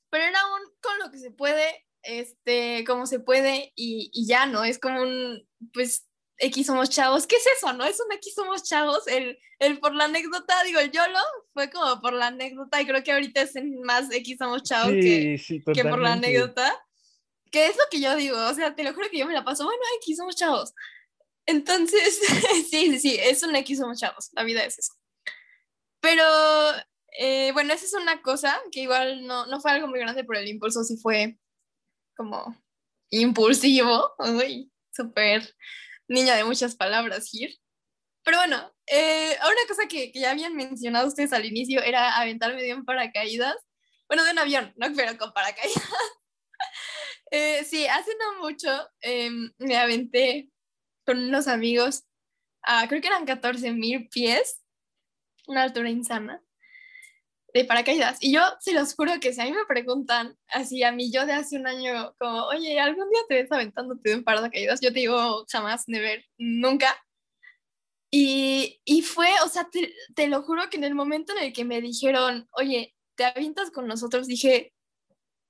[0.09, 4.45] pero era un con lo que se puede, este, como se puede y, y ya,
[4.45, 4.63] ¿no?
[4.63, 7.27] Es como un, pues, X somos chavos.
[7.27, 7.85] ¿Qué es eso, no?
[7.85, 9.07] Es un X somos chavos.
[9.07, 11.19] El, el por la anécdota, digo, el YOLO
[11.53, 15.37] fue como por la anécdota y creo que ahorita es más X somos chavos que,
[15.37, 16.81] Sí, sí, que por la anécdota.
[17.51, 19.45] Que es lo que yo digo, o sea, te lo juro que yo me la
[19.45, 20.73] paso, bueno, X somos chavos.
[21.45, 22.19] Entonces,
[22.69, 24.93] sí, sí, sí, es un X somos chavos, la vida es eso.
[26.01, 26.23] Pero,
[27.17, 30.39] eh, bueno, esa es una cosa que igual no, no fue algo muy grande, pero
[30.39, 31.37] el impulso sí fue
[32.17, 32.57] como
[33.09, 34.15] impulsivo,
[34.91, 35.55] súper
[36.07, 37.55] niña de muchas palabras, Gir.
[38.23, 42.61] Pero bueno, eh, una cosa que, que ya habían mencionado ustedes al inicio era aventarme
[42.63, 43.55] de un paracaídas.
[44.07, 45.83] Bueno, de un avión, no, pero con paracaídas.
[47.31, 48.69] Eh, sí, hace no mucho
[49.01, 50.49] em, me aventé
[51.05, 52.03] con unos amigos
[52.61, 54.63] a, creo que eran 14 mil pies,
[55.47, 56.44] una altura insana,
[57.55, 58.17] de paracaídas.
[58.19, 61.25] Y yo se los juro que si a mí me preguntan, así a mí yo
[61.25, 64.81] de hace un año, como, oye, ¿algún día te ves aventándote de un paracaídas?
[64.81, 66.93] Yo te digo, jamás, never, nunca.
[68.11, 71.53] Y, y fue, o sea, te, te lo juro que en el momento en el
[71.53, 74.27] que me dijeron, oye, ¿te avientas con nosotros?
[74.27, 74.73] Dije,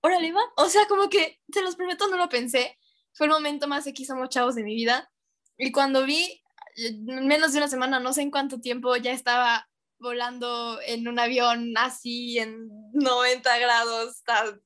[0.02, 0.42] órale, va.
[0.58, 2.78] O sea, como que, se los prometo, no lo pensé.
[3.14, 5.12] Fue el momento más X somos chavos de mi vida.
[5.58, 6.44] Y cuando vi,
[6.76, 9.68] en menos de una semana, no sé en cuánto tiempo, ya estaba
[10.00, 14.24] volando en un avión así, en 90 grados.
[14.24, 14.62] tal.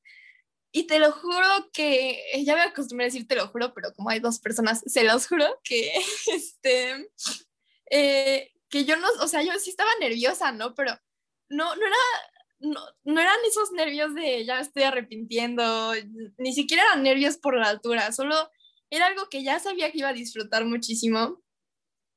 [0.72, 4.10] Y te lo juro que, ya me acostumbré a decir te lo juro, pero como
[4.10, 5.92] hay dos personas, se los juro que,
[6.28, 7.12] este,
[7.90, 10.76] eh, que yo no, o sea, yo sí estaba nerviosa, ¿no?
[10.76, 10.94] Pero
[11.50, 11.98] no, no era,
[12.60, 15.94] no, no eran esos nervios de ya me estoy arrepintiendo,
[16.38, 18.52] ni siquiera eran nervios por la altura, solo
[18.92, 21.42] era algo que ya sabía que iba a disfrutar muchísimo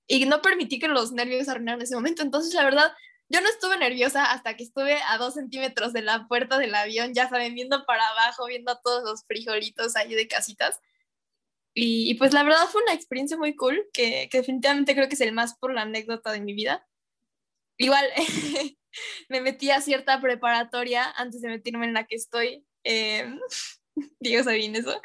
[0.06, 2.22] y no permití que los nervios arruinaran ese momento.
[2.22, 2.92] Entonces, la verdad,
[3.28, 7.14] yo no estuve nerviosa hasta que estuve a dos centímetros de la puerta del avión,
[7.14, 10.80] ya saben, viendo para abajo, viendo a todos los frijolitos ahí de casitas.
[11.74, 15.14] Y, y pues la verdad fue una experiencia muy cool, que, que definitivamente creo que
[15.14, 16.86] es el más por la anécdota de mi vida.
[17.78, 18.06] Igual
[19.28, 22.66] me metí a cierta preparatoria antes de meterme en la que estoy.
[22.84, 23.34] Eh,
[24.20, 25.00] bien eso.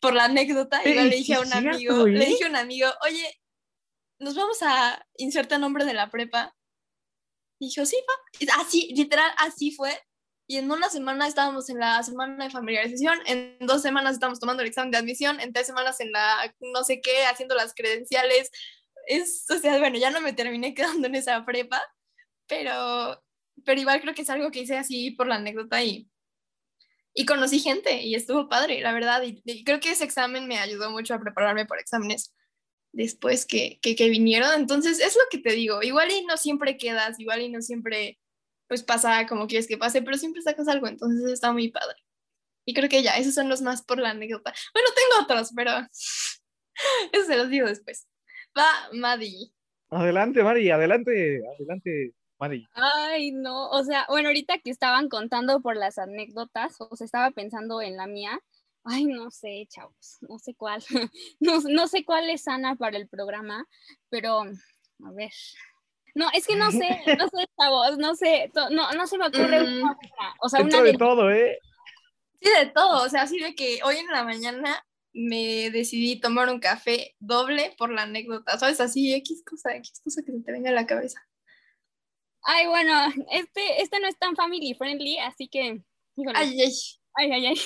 [0.00, 3.40] Por la anécdota, igual le dije a un amigo, le dije a un amigo, oye,
[4.18, 6.54] nos vamos a insertar nombre de la prepa.
[7.60, 8.60] Y dijo, sí, va.
[8.60, 10.00] Así, literal, así fue.
[10.46, 14.62] Y en una semana estábamos en la semana de familiarización, en dos semanas estábamos tomando
[14.62, 18.50] el examen de admisión, en tres semanas en la no sé qué, haciendo las credenciales.
[19.06, 21.82] Es, o sea, bueno, ya no me terminé quedando en esa prepa,
[22.46, 23.22] pero,
[23.64, 26.08] pero igual creo que es algo que hice así por la anécdota y,
[27.14, 29.22] y conocí gente y estuvo padre, la verdad.
[29.24, 32.34] Y, y creo que ese examen me ayudó mucho a prepararme por exámenes
[32.92, 34.50] después que, que, que vinieron.
[34.54, 38.18] Entonces, es lo que te digo, igual y no siempre quedas, igual y no siempre
[38.68, 41.96] pues pasa como quieres que pase, pero siempre sacas algo, entonces está muy padre.
[42.66, 44.52] Y creo que ya, esos son los más por la anécdota.
[44.74, 45.70] Bueno, tengo otros, pero
[47.12, 48.06] eso se los digo después.
[48.56, 49.50] Va, Maddie.
[49.90, 52.66] Adelante, Mari, adelante, adelante, Mari.
[52.74, 57.30] Ay, no, o sea, bueno, ahorita que estaban contando por las anécdotas, o sea, estaba
[57.30, 58.38] pensando en la mía.
[58.90, 60.82] Ay, no sé, chavos, no sé cuál,
[61.40, 63.66] no, no sé cuál es sana para el programa,
[64.08, 65.32] pero a ver.
[66.14, 69.60] No, es que no sé, no sé, chavos, no sé, no, no se me ocurre
[69.60, 69.82] Mm.
[69.82, 70.34] una buena.
[70.40, 71.58] O sea, una de todo, ¿eh?
[72.40, 76.48] Sí, de todo, o sea, así de que hoy en la mañana me decidí tomar
[76.48, 78.80] un café doble por la anécdota, ¿sabes?
[78.80, 81.20] Así, X cosa, X cosa que se te venga a la cabeza.
[82.42, 82.92] Ay, bueno,
[83.32, 85.82] este, este no es tan family friendly, así que,
[86.16, 86.72] híjole, Ay, ay.
[87.18, 87.60] Ay, ay, ay.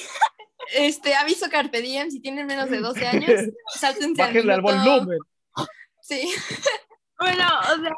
[0.74, 3.30] Este, aviso Carpe Diem, si tienen menos de 12 años,
[3.74, 5.18] sáltense al Bájenle al volumen.
[6.00, 6.28] Sí.
[7.18, 7.92] Bueno, o sea,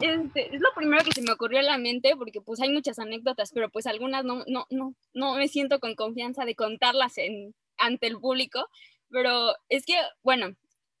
[0.00, 2.98] este, es lo primero que se me ocurrió a la mente, porque pues hay muchas
[2.98, 7.54] anécdotas, pero pues algunas no, no, no, no me siento con confianza de contarlas en,
[7.76, 8.68] ante el público,
[9.10, 10.54] pero es que, bueno,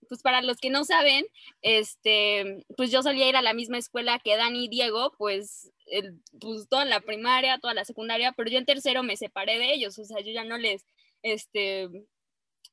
[0.08, 1.26] pues para los que no saben,
[1.62, 6.20] este, pues yo solía ir a la misma escuela que Dani y Diego, pues, el,
[6.40, 9.98] pues toda la primaria, toda la secundaria, pero yo en tercero me separé de ellos,
[9.98, 10.84] o sea, yo ya no les,
[11.22, 11.88] este,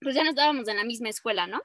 [0.02, 1.62] pues ya no estábamos en la misma escuela, ¿no?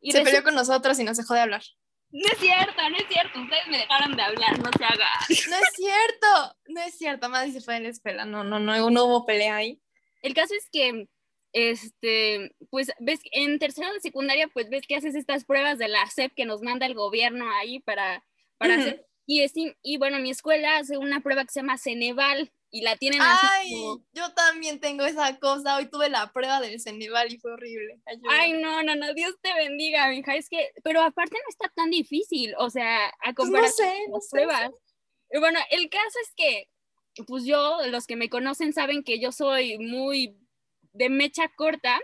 [0.00, 1.62] Y Se peleó con nosotros y nos dejó de hablar.
[2.10, 3.40] no es cierto, no es cierto.
[3.40, 5.10] Ustedes me dejaron de hablar, no se haga.
[5.28, 7.28] No es cierto, no es cierto.
[7.28, 9.80] Maddy se fue de la escuela, no, no, no, no hubo pelea ahí.
[10.22, 11.08] El caso es que,
[11.52, 16.06] este, pues ves, en tercero de secundaria, pues ves que haces estas pruebas de la
[16.06, 18.24] SEP que nos manda el gobierno ahí para,
[18.58, 22.52] para hacer, y, es, y bueno, mi escuela hace una prueba que se llama Ceneval,
[22.72, 25.76] y la tienen así Ay, como- yo también tengo esa cosa.
[25.76, 28.00] Hoy tuve la prueba del Ceneval y fue horrible.
[28.06, 28.28] Ayuda.
[28.30, 30.36] Ay, no, no, no, Dios te bendiga, mija.
[30.36, 33.94] Es que, pero aparte no está tan difícil, o sea, a Pues no comparación sé,
[34.04, 34.70] con no las sé, pruebas.
[35.32, 36.68] Y bueno, el caso es que,
[37.26, 40.36] pues yo, los que me conocen saben que yo soy muy
[40.92, 42.00] de mecha corta.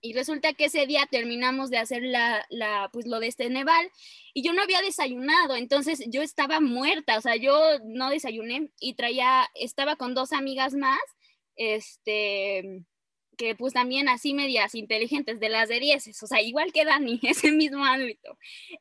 [0.00, 3.90] Y resulta que ese día terminamos de hacer la, la, pues lo de este Neval
[4.32, 8.94] y yo no había desayunado, entonces yo estaba muerta, o sea, yo no desayuné y
[8.94, 11.00] traía, estaba con dos amigas más,
[11.56, 12.84] este,
[13.36, 17.18] que pues también así medias inteligentes de las de 10, o sea, igual que Dani,
[17.24, 18.36] ese mismo ámbito.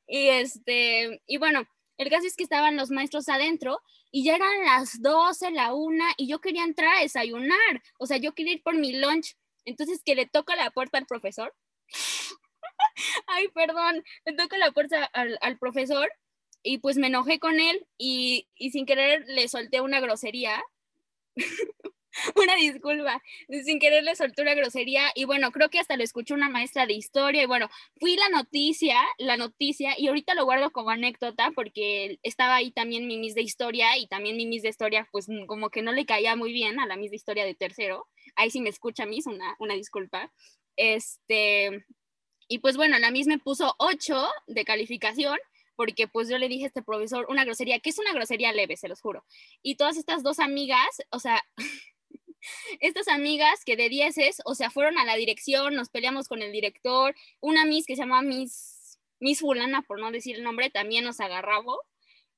[0.05, 1.63] Y este, y bueno,
[1.99, 6.13] el caso es que estaban los maestros adentro y ya eran las 12, la una,
[6.17, 9.35] y yo quería entrar a desayunar, o sea, yo quería ir por mi lunch,
[9.65, 11.53] entonces que le toca la puerta al profesor.
[13.27, 16.09] Ay, perdón, le toca la puerta al, al profesor
[16.63, 20.63] y pues me enojé con él y, y sin querer le solté una grosería.
[22.35, 23.21] una disculpa,
[23.63, 26.93] sin querer le una grosería y bueno, creo que hasta lo escuchó una maestra de
[26.93, 32.19] historia y bueno, fui la noticia, la noticia y ahorita lo guardo como anécdota porque
[32.23, 35.69] estaba ahí también mi miss de historia y también mi miss de historia pues como
[35.69, 38.07] que no le caía muy bien a la miss de historia de tercero.
[38.35, 40.31] Ahí sí me escucha miss, una, una disculpa.
[40.75, 41.85] Este,
[42.47, 45.37] y pues bueno, la miss me puso 8 de calificación
[45.79, 48.75] porque pues yo le dije a este profesor una grosería, que es una grosería leve,
[48.75, 49.23] se los juro.
[49.61, 51.41] Y todas estas dos amigas, o sea,
[52.79, 56.41] estas amigas que de 10 es, o sea, fueron a la dirección, nos peleamos con
[56.41, 60.69] el director, una miss que se llama Miss, Miss Fulana, por no decir el nombre,
[60.69, 61.73] también nos agarraba.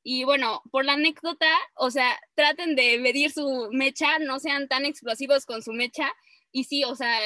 [0.03, 4.85] Y bueno, por la anécdota, o sea, traten de medir su mecha, no sean tan
[4.85, 6.11] explosivos con su mecha.
[6.51, 7.19] Y sí, o sea,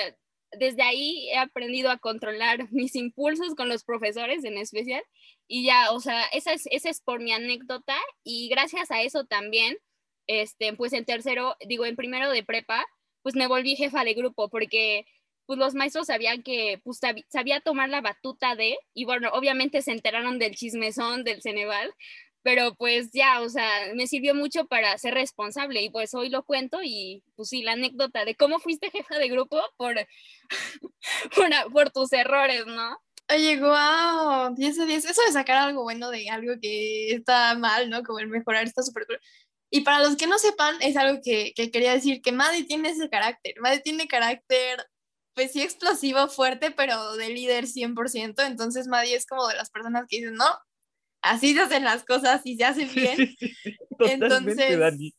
[0.51, 5.03] desde ahí he aprendido a controlar mis impulsos con los profesores en especial.
[5.47, 7.97] Y ya, o sea, esa es, esa es por mi anécdota.
[8.23, 9.77] Y gracias a eso también,
[10.27, 12.85] este, pues en tercero, digo, en primero de prepa,
[13.21, 15.05] pues me volví jefa de grupo porque
[15.45, 19.81] pues los maestros sabían que pues, sab- sabía tomar la batuta de, y bueno, obviamente
[19.81, 21.93] se enteraron del chismezón del Ceneval,
[22.45, 26.43] pero pues ya, o sea, me sirvió mucho para ser responsable y pues hoy lo
[26.43, 29.95] cuento y pues sí, la anécdota de cómo fuiste jefa de grupo por,
[31.73, 32.99] por, tus errores, ¿no?
[33.33, 35.05] Oye, wow, 10 de 10.
[35.05, 38.03] Eso de sacar algo bueno de algo que está mal, ¿no?
[38.03, 39.07] Como el mejorar está súper.
[39.69, 42.89] Y para los que no sepan, es algo que, que quería decir, que Maddie tiene
[42.89, 43.55] ese carácter.
[43.59, 44.85] Maddie tiene carácter,
[45.33, 48.45] pues sí, explosivo, fuerte, pero de líder 100%.
[48.45, 50.47] Entonces Maddie es como de las personas que dicen, no,
[51.21, 53.35] así se hacen las cosas y se hacen bien.
[53.99, 55.13] Entonces, Dani.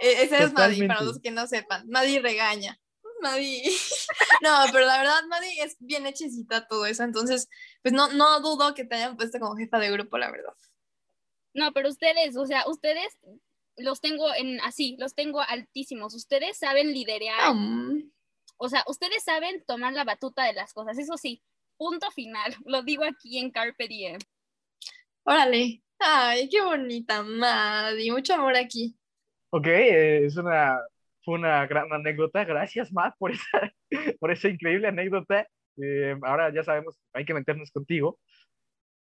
[0.00, 1.86] E- Ese es Maddie, para los que no sepan.
[1.88, 2.78] Maddie regaña.
[3.20, 3.62] Maddie.
[4.42, 7.02] no, pero la verdad, Maddie es bien hechecita todo eso.
[7.02, 7.48] Entonces,
[7.82, 10.54] pues no, no dudo que te hayan puesto como jefa de grupo, la verdad.
[11.52, 13.18] No, pero ustedes, o sea, ustedes
[13.82, 16.14] los tengo en así, los tengo altísimos.
[16.14, 18.10] Ustedes saben liderear, Mm.
[18.56, 20.98] o sea, ustedes saben tomar la batuta de las cosas.
[20.98, 21.42] Eso sí,
[21.76, 22.54] punto final.
[22.66, 24.18] Lo digo aquí en Carpe Diem.
[25.24, 25.82] Órale.
[25.98, 28.10] Ay, qué bonita, Maddie.
[28.10, 28.96] Mucho amor aquí.
[29.50, 30.78] Ok, eh, es una,
[31.24, 32.44] fue una gran anécdota.
[32.44, 33.72] Gracias, Matt, por esa,
[34.20, 35.46] por esa increíble anécdota.
[35.82, 38.18] Eh, ahora ya sabemos, hay que meternos contigo.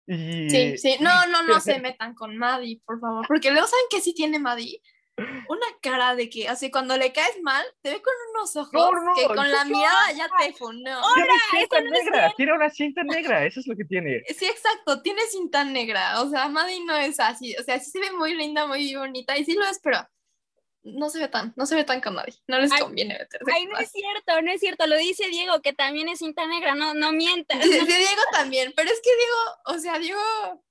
[0.07, 0.97] Y Sí, sí.
[1.01, 3.27] No, no, no se metan con Maddie, por favor.
[3.27, 4.81] Porque luego saben que sí tiene Maddie.
[5.17, 8.91] Una cara de que, así, cuando le caes mal, te ve con unos ojos No,
[8.91, 11.01] no, que con la mirada ya te funó.
[11.15, 14.23] tiene cinta no es negra, tiene una cinta negra, eso es lo que tiene.
[14.37, 16.21] Sí, exacto, tiene cinta negra.
[16.21, 17.55] O sea, Maddie no es así.
[17.61, 19.99] O sea, sí se ve muy linda, muy bonita, y sí lo es, pero
[20.85, 22.35] no se ve tan, no se ve tan con Maddie.
[22.47, 24.87] No les Ay, conviene meterse Ay, no es cierto, no es cierto.
[24.87, 27.63] Lo dice Diego, que también es cinta negra, no, no mientas.
[27.63, 30.65] Sí, sí, Diego también, pero es que Diego, o sea, Diego.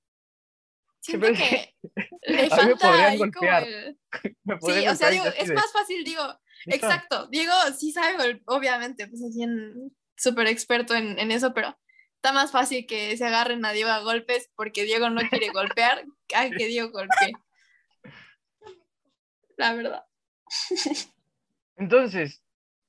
[1.00, 1.74] Siento que
[2.22, 3.98] le falta ahí como el.
[4.44, 6.22] Me Sí, o sea, así es de, más fácil, digo,
[6.64, 6.86] "Listo".
[6.86, 7.26] exacto.
[7.26, 11.76] Diego sí sabe, obviamente, pues es bien súper experto en, en eso, pero
[12.16, 16.04] está más fácil que se agarren a Diego a golpes porque Diego no quiere golpear
[16.34, 17.32] a que Diego golpee.
[19.56, 20.04] La verdad.
[21.76, 22.42] Entonces,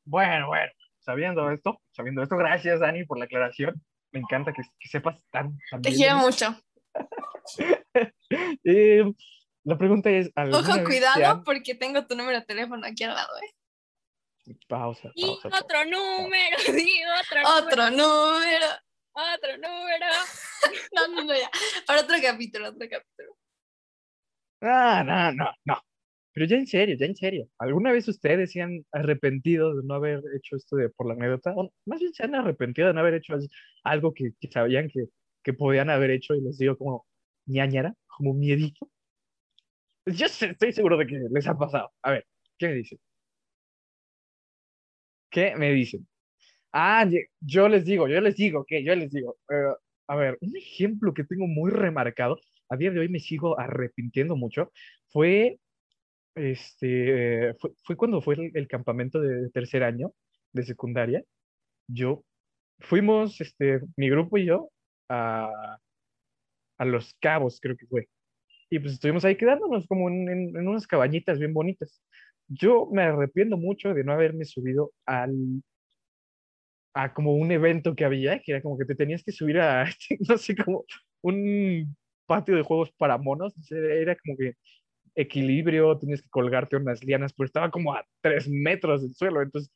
[0.06, 3.84] bueno, bueno, sabiendo esto, sabiendo esto, gracias Dani por la aclaración.
[4.12, 6.56] Me encanta que, que sepas tan, tan Te quiero mucho.
[8.64, 9.04] Eh,
[9.64, 13.14] la pregunta es, ¿alguna Ojo, cuidado han- porque tengo tu número de teléfono aquí al
[13.14, 14.56] lado, ¿eh?
[14.68, 15.64] Pausa, Y pausa, pausa.
[15.66, 18.66] otro número, sí, otro número, Otro número.
[19.14, 20.06] otro número.
[20.94, 21.50] No, no, no, ya.
[21.88, 23.38] Para otro capítulo, otro capítulo.
[24.62, 25.82] Ah, no, no, no.
[26.36, 29.96] Pero ya en serio, ya en serio, ¿alguna vez ustedes se han arrepentido de no
[29.96, 31.54] haber hecho esto de, por la anécdota?
[31.58, 33.36] O más bien se han arrepentido de no haber hecho
[33.86, 35.06] algo que, que sabían que,
[35.44, 37.08] que podían haber hecho y les digo como
[37.48, 38.90] ñañara, como miedito.
[40.06, 41.92] Yo sé- estoy seguro de que les ha pasado.
[42.02, 42.28] A ver,
[42.58, 43.00] ¿qué me dicen?
[45.30, 46.08] ¿Qué me dicen?
[46.74, 47.08] Ah,
[47.42, 48.84] yo les digo, yo les digo, ¿qué?
[48.84, 49.38] Yo les digo.
[49.52, 49.56] eh,
[50.08, 54.36] a ver, un ejemplo que tengo muy remarcado, a día de hoy me sigo arrepintiendo
[54.38, 54.72] mucho,
[55.10, 55.60] fue,
[56.36, 60.14] este, fue, fue cuando fue el, el campamento de tercer año
[60.54, 61.24] de secundaria.
[61.88, 62.24] Yo,
[62.80, 64.70] fuimos, este, mi grupo y yo,
[65.10, 65.80] a,
[66.78, 68.08] a Los Cabos, creo que fue.
[68.70, 72.02] Y pues estuvimos ahí quedándonos como en, en, en unas cabañitas bien bonitas.
[72.48, 75.34] Yo me arrepiento mucho de no haberme subido al,
[76.94, 79.86] a como un evento que había, que era como que te tenías que subir a,
[80.30, 80.86] no sé, como
[81.22, 84.54] un patio de juegos para monos, era como que
[85.16, 89.72] equilibrio, tenías que colgarte unas lianas, pero estaba como a tres metros del suelo, entonces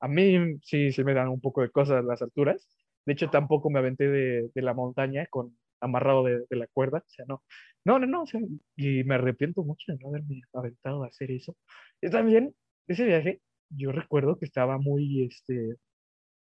[0.00, 2.68] a mí sí, sí me dan un poco de cosas las alturas.
[3.06, 6.98] De hecho, tampoco me aventé de, de la montaña con amarrado de, de la cuerda,
[6.98, 7.42] o sea, no,
[7.84, 8.40] no, no, no, o sea,
[8.76, 11.56] y me arrepiento mucho de no haberme aventado a hacer eso.
[12.02, 12.54] Y también,
[12.86, 15.76] ese viaje, yo recuerdo que estaba muy, este,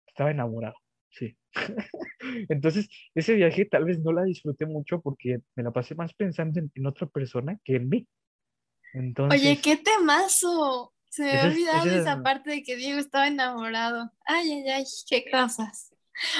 [0.07, 0.74] estaba enamorado,
[1.11, 1.36] sí.
[2.49, 6.61] Entonces, ese viaje tal vez no la disfruté mucho porque me la pasé más pensando
[6.61, 8.09] en, en otra persona que en mí.
[8.93, 10.93] Entonces, Oye, qué temazo.
[11.09, 14.11] Se me había es- olvidado esa es- parte de que Diego estaba enamorado.
[14.24, 15.93] Ay, ay, ay, qué cosas.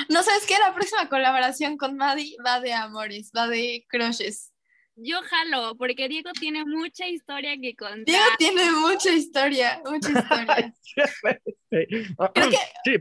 [0.09, 4.53] No sabes qué, la próxima colaboración con Maddie va de amores, va de crushes.
[4.97, 8.05] Yo jalo, porque Diego tiene mucha historia que contar.
[8.05, 10.75] Diego tiene mucha historia, mucha historia.
[11.71, 12.97] Creo que Sí,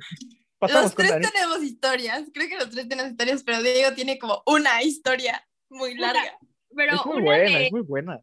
[0.57, 4.41] pasamos los tres tenemos historias, creo que los tres tenemos historias, pero Diego tiene como
[4.45, 6.37] una historia muy Una- larga.
[6.73, 8.19] Pero Es muy buena, de, es muy buena.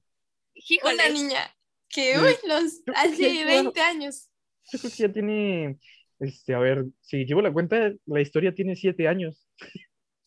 [0.68, 1.54] Híjole, Una niña
[1.88, 3.72] que, uy, los, hace claro.
[3.72, 4.28] 20 años.
[4.70, 5.78] Yo creo que ya tiene,
[6.18, 9.46] este, a ver, si llevo la cuenta, la historia tiene siete años.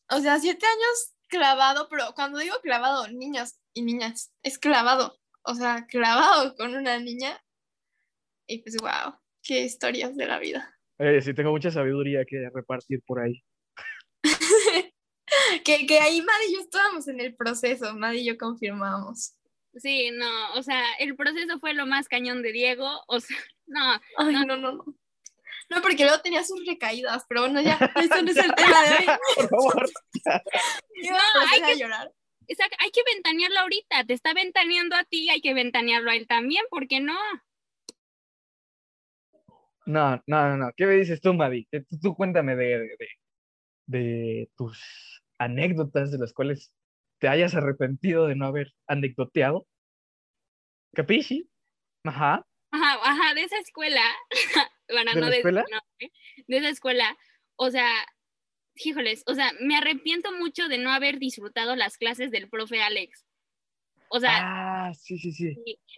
[0.09, 5.17] O sea, siete años clavado, pero cuando digo clavado, niños y niñas, es clavado.
[5.43, 7.41] O sea, clavado con una niña.
[8.47, 10.77] Y pues, wow, qué historias de la vida.
[10.99, 13.43] Eh, sí, tengo mucha sabiduría que repartir por ahí.
[15.63, 19.36] que, que ahí Madi y yo estábamos en el proceso, Madi y yo confirmamos.
[19.76, 23.99] Sí, no, o sea, el proceso fue lo más cañón de Diego, o sea, no,
[24.17, 24.86] Ay, no, no, no.
[25.69, 28.89] No, porque luego tenía sus recaídas, pero bueno, ya, eso no es el tema de
[28.97, 29.05] hoy.
[29.36, 29.89] Por favor.
[30.26, 30.41] A
[31.09, 32.11] No, hay que- llorar.
[32.47, 36.28] esa- hay que ventanearlo ahorita, te está ventaneando a ti, hay que ventanearlo a él
[36.28, 37.17] también, ¿por qué no?
[39.86, 40.72] No, no, no, no.
[40.76, 41.32] ¿Qué me dices tú?
[41.41, 43.07] Eh, Tú, tú cuéntame de, de, de-
[43.88, 46.72] de tus anécdotas de las cuales
[47.22, 49.67] te hayas arrepentido de no haber anecdoteado.
[50.93, 51.47] ¿Capisci?
[52.03, 52.45] Ajá.
[52.72, 54.01] Ajá, ajá, de esa escuela,
[54.89, 55.65] bueno, ¿De no la de escuela?
[55.72, 56.09] no, ¿eh?
[56.47, 57.17] de esa escuela,
[57.57, 57.88] o sea,
[58.76, 63.26] híjoles, o sea, me arrepiento mucho de no haber disfrutado las clases del profe Alex.
[64.09, 64.39] O sea,
[64.88, 65.55] Ah, sí, sí, sí.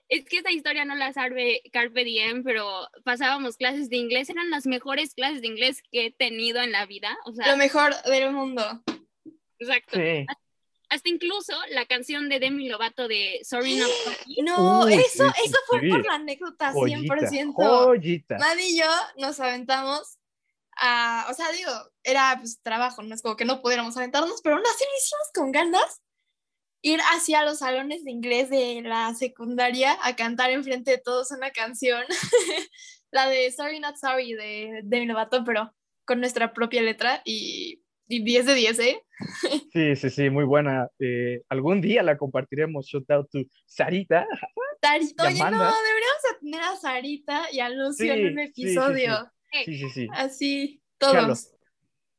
[0.10, 4.50] es que esa historia no la sabe Carpe Diem, pero pasábamos clases de inglés, eran
[4.50, 7.94] las mejores clases de inglés que he tenido en la vida, o sea, Lo mejor
[8.04, 8.84] del mundo.
[9.60, 9.96] exacto.
[9.98, 10.26] Sí.
[10.94, 14.42] Hasta incluso la canción de Demi Lovato de Sorry Not Sorry.
[14.44, 15.90] No, Uy, eso, eso fue sí.
[15.90, 17.54] por la anécdota, Joyita, 100%.
[17.56, 18.38] joyita.
[18.38, 18.86] Madi y yo
[19.18, 20.20] nos aventamos
[20.78, 21.72] a, o sea, digo,
[22.04, 25.28] era pues trabajo, no es como que no pudiéramos aventarnos, pero aún así lo hicimos
[25.34, 26.02] con ganas.
[26.84, 31.50] Ir hacia los salones de inglés de la secundaria a cantar enfrente de todos una
[31.50, 32.04] canción,
[33.10, 35.74] la de Sorry Not Sorry de Demi Lovato, pero
[36.06, 37.83] con nuestra propia letra y,
[38.14, 39.02] y 10 de 10, ¿eh?
[39.74, 40.88] Sí, sí, sí, muy buena.
[41.00, 42.86] Eh, algún día la compartiremos.
[42.88, 44.26] Shout out to Sarita.
[44.82, 45.74] Sarita, oye, no, Amanda.
[45.88, 48.62] deberíamos de tener a Sarita y a Lucio en un sí, sí, sí.
[48.64, 49.32] episodio,
[49.66, 50.08] Sí, sí, sí.
[50.14, 51.14] así, todos,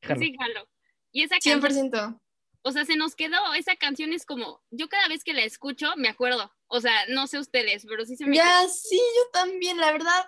[0.01, 0.19] Jalo.
[0.19, 0.67] Sí, jalo.
[1.11, 2.19] Y esa canción 100%.
[2.61, 5.87] o sea, se nos quedó, esa canción es como, yo cada vez que la escucho
[5.97, 9.77] me acuerdo, o sea, no sé ustedes, pero sí se me Ya, sí, yo también,
[9.77, 10.25] la verdad,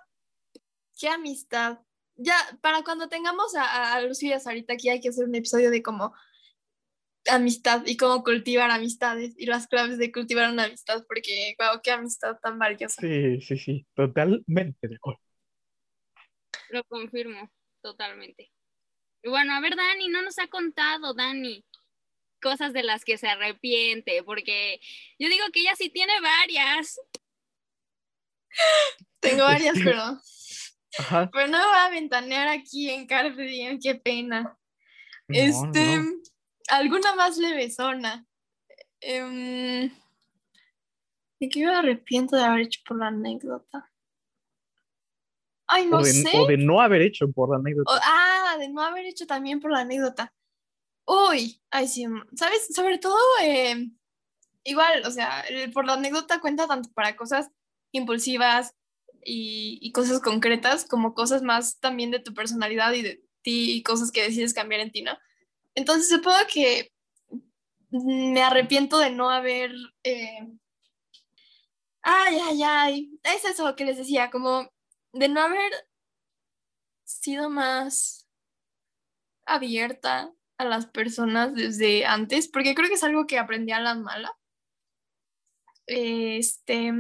[1.00, 1.80] qué amistad.
[2.18, 5.36] Ya, para cuando tengamos a, a Lucio y a Sarita aquí hay que hacer un
[5.36, 6.14] episodio de cómo
[7.30, 11.92] amistad y cómo cultivar amistades y las claves de cultivar una amistad, porque, wow, qué
[11.92, 13.02] amistad tan valiosa.
[13.02, 13.88] Sí, sí, sí.
[13.94, 15.22] Totalmente de acuerdo.
[16.70, 17.52] lo confirmo
[17.82, 18.52] totalmente.
[19.24, 21.64] Y bueno, a ver, Dani, no nos ha contado, Dani,
[22.42, 24.80] cosas de las que se arrepiente, porque
[25.20, 27.00] yo digo que ella sí tiene varias.
[29.20, 30.20] Tengo varias, pero,
[31.00, 31.30] Ajá.
[31.32, 34.58] pero no me voy a ventanear aquí en Carpe Diem, qué pena.
[35.28, 36.12] No, este, no.
[36.70, 38.26] alguna más levesona.
[39.00, 39.92] Em,
[41.40, 43.92] ¿De qué me arrepiento de haber hecho por la anécdota?
[45.68, 46.32] Ay, no o, de, sé.
[46.34, 47.92] o de no haber hecho por la anécdota.
[47.92, 50.34] O- ah, de no haber hecho también por la anécdota.
[51.06, 52.68] Uy, ay, sí, ¿sabes?
[52.74, 53.90] Sobre todo, eh,
[54.64, 55.44] igual, o sea,
[55.74, 57.50] por la anécdota cuenta tanto para cosas
[57.92, 58.76] impulsivas
[59.24, 63.84] y, y cosas concretas, como cosas más también de tu personalidad y de ti y
[63.84, 65.18] cosas que decides cambiar en ti, ¿no?
[65.76, 66.92] Entonces, supongo que
[67.92, 69.72] me arrepiento de no haber...
[70.04, 70.48] eh,
[72.02, 73.20] Ay, ay, ay.
[73.24, 74.72] Es eso que les decía, como
[75.14, 75.72] de no haber
[77.04, 78.28] sido más
[79.46, 83.96] abierta a las personas desde antes, porque creo que es algo que aprendí a la
[83.96, 84.34] mala.
[85.86, 86.94] Este,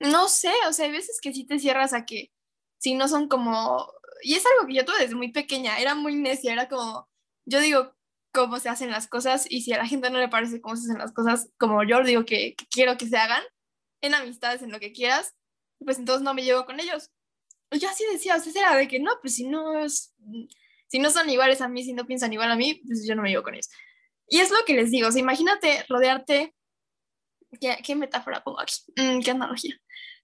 [0.00, 2.32] no sé, o sea, hay veces que sí te cierras a que
[2.78, 3.92] si no son como,
[4.22, 7.08] y es algo que yo tuve desde muy pequeña, era muy necia, era como,
[7.44, 7.94] yo digo
[8.32, 10.84] cómo se hacen las cosas y si a la gente no le parece cómo se
[10.84, 13.42] hacen las cosas, como yo digo que, que quiero que se hagan,
[14.00, 15.34] en amistades, en lo que quieras,
[15.84, 17.10] pues entonces no me llevo con ellos.
[17.72, 19.84] Yo así decía, o sea, era de que no, pues si no
[20.88, 23.22] si no son iguales a mí, si no piensan igual a mí, pues yo no
[23.22, 23.68] me llevo con ellos.
[24.26, 26.54] Y es lo que les digo, o sea, imagínate rodearte,
[27.60, 28.76] ¿qué, qué metáfora pongo aquí?
[28.96, 29.74] Mm, ¿Qué analogía?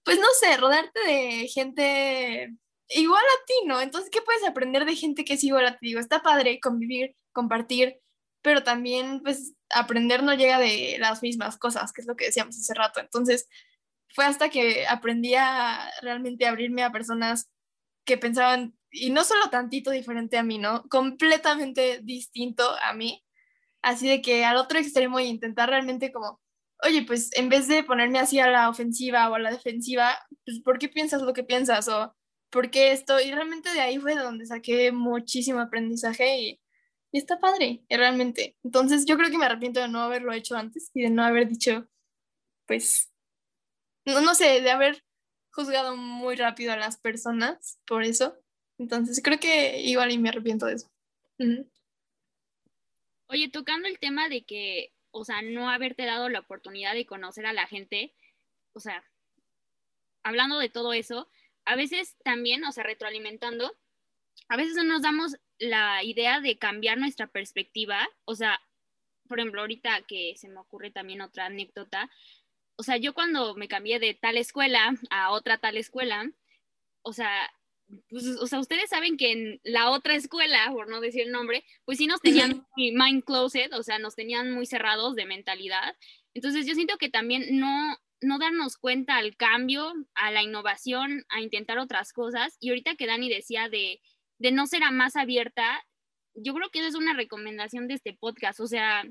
[0.05, 2.55] Pues no sé, rodearte de gente
[2.89, 3.81] igual a ti, ¿no?
[3.81, 5.87] Entonces, ¿qué puedes aprender de gente que es igual a ti?
[5.87, 7.97] Digo, está padre convivir, compartir,
[8.43, 12.55] pero también, pues, aprender no llega de las mismas cosas, que es lo que decíamos
[12.55, 12.99] hace rato.
[12.99, 13.47] Entonces,
[14.09, 17.49] fue hasta que aprendí a realmente abrirme a personas
[18.05, 20.83] que pensaban, y no solo tantito diferente a mí, ¿no?
[20.89, 23.23] Completamente distinto a mí.
[23.83, 26.41] Así de que al otro extremo y intentar realmente como,
[26.85, 30.59] oye, pues en vez de ponerme así a la ofensiva o a la defensiva, pues
[30.61, 31.87] ¿por qué piensas lo que piensas?
[31.87, 32.15] O
[32.49, 33.19] ¿por qué esto?
[33.19, 36.61] Y realmente de ahí fue de donde saqué muchísimo aprendizaje y,
[37.11, 38.57] está padre, y realmente.
[38.63, 41.47] Entonces yo creo que me arrepiento de no haberlo hecho antes y de no haber
[41.47, 41.87] dicho,
[42.65, 43.11] pues,
[44.05, 45.03] no, no sé, de haber
[45.51, 48.37] juzgado muy rápido a las personas por eso.
[48.77, 50.89] Entonces creo que igual y me arrepiento de eso.
[53.27, 57.45] Oye, tocando el tema de que, o sea, no haberte dado la oportunidad de conocer
[57.45, 58.13] a la gente,
[58.73, 59.01] o sea,
[60.23, 61.29] hablando de todo eso,
[61.63, 63.73] a veces también, o sea, retroalimentando,
[64.49, 68.59] a veces no nos damos la idea de cambiar nuestra perspectiva, o sea,
[69.29, 72.09] por ejemplo, ahorita que se me ocurre también otra anécdota,
[72.75, 76.29] o sea, yo cuando me cambié de tal escuela a otra tal escuela,
[77.03, 77.53] o sea,
[78.09, 81.63] pues, o sea, ustedes saben que en la otra escuela, por no decir el nombre,
[81.85, 85.95] pues sí nos tenían mind closet, o sea, nos tenían muy cerrados de mentalidad.
[86.33, 91.41] Entonces yo siento que también no, no darnos cuenta al cambio, a la innovación, a
[91.41, 92.57] intentar otras cosas.
[92.59, 94.01] Y ahorita que Dani decía de,
[94.39, 95.85] de no ser a más abierta,
[96.33, 99.03] yo creo que eso es una recomendación de este podcast, o sea,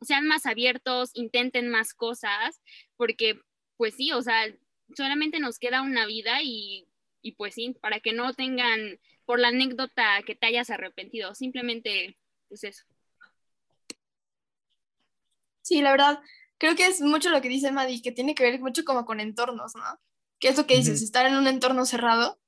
[0.00, 2.60] sean más abiertos, intenten más cosas,
[2.96, 3.38] porque
[3.76, 4.46] pues sí, o sea,
[4.94, 6.86] solamente nos queda una vida y,
[7.22, 12.18] y pues sí, para que no tengan por la anécdota que te hayas arrepentido, simplemente
[12.48, 12.84] pues eso.
[15.62, 16.20] Sí, la verdad,
[16.58, 19.20] creo que es mucho lo que dice Madi, que tiene que ver mucho como con
[19.20, 20.00] entornos, ¿no?
[20.40, 22.40] Que es lo que dices, estar en un entorno cerrado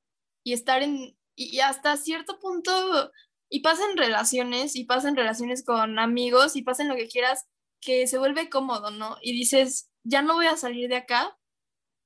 [0.42, 3.12] y estar en, y, y hasta cierto punto,
[3.48, 7.06] y pasa en relaciones, y pasa en relaciones con amigos, y pasa en lo que
[7.06, 7.46] quieras,
[7.80, 9.18] que se vuelve cómodo, ¿no?
[9.20, 11.38] Y dices, ya no voy a salir de acá,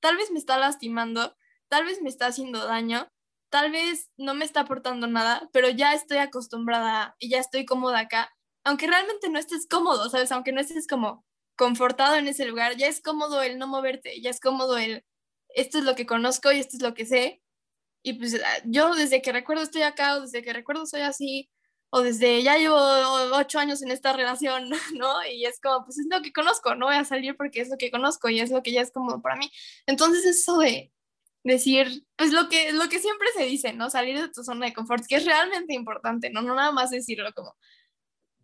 [0.01, 1.37] tal vez me está lastimando,
[1.69, 3.09] tal vez me está haciendo daño,
[3.51, 8.01] tal vez no me está aportando nada, pero ya estoy acostumbrada y ya estoy cómoda
[8.01, 8.31] acá,
[8.65, 10.33] aunque realmente no estés cómodo, ¿sabes?
[10.33, 11.25] Aunque no estés como
[11.57, 15.05] confortado en ese lugar, ya es cómodo el no moverte, ya es cómodo el,
[15.51, 17.43] esto es lo que conozco y esto es lo que sé.
[18.03, 21.51] Y pues ah, yo desde que recuerdo estoy acá, o desde que recuerdo soy así,
[21.91, 22.77] o desde ya llevo
[23.35, 25.25] ocho años en esta relación, ¿no?
[25.27, 27.77] Y es como, pues es lo que conozco, no voy a salir porque es lo
[27.79, 29.51] que conozco y es lo que ya es cómodo para mí.
[29.87, 30.93] Entonces eso de
[31.47, 33.91] decir, pues lo que, lo que siempre se dice, ¿no?
[33.91, 36.43] Salir de tu zona de confort, que es realmente importante, ¿no?
[36.43, 37.55] No nada más decirlo como,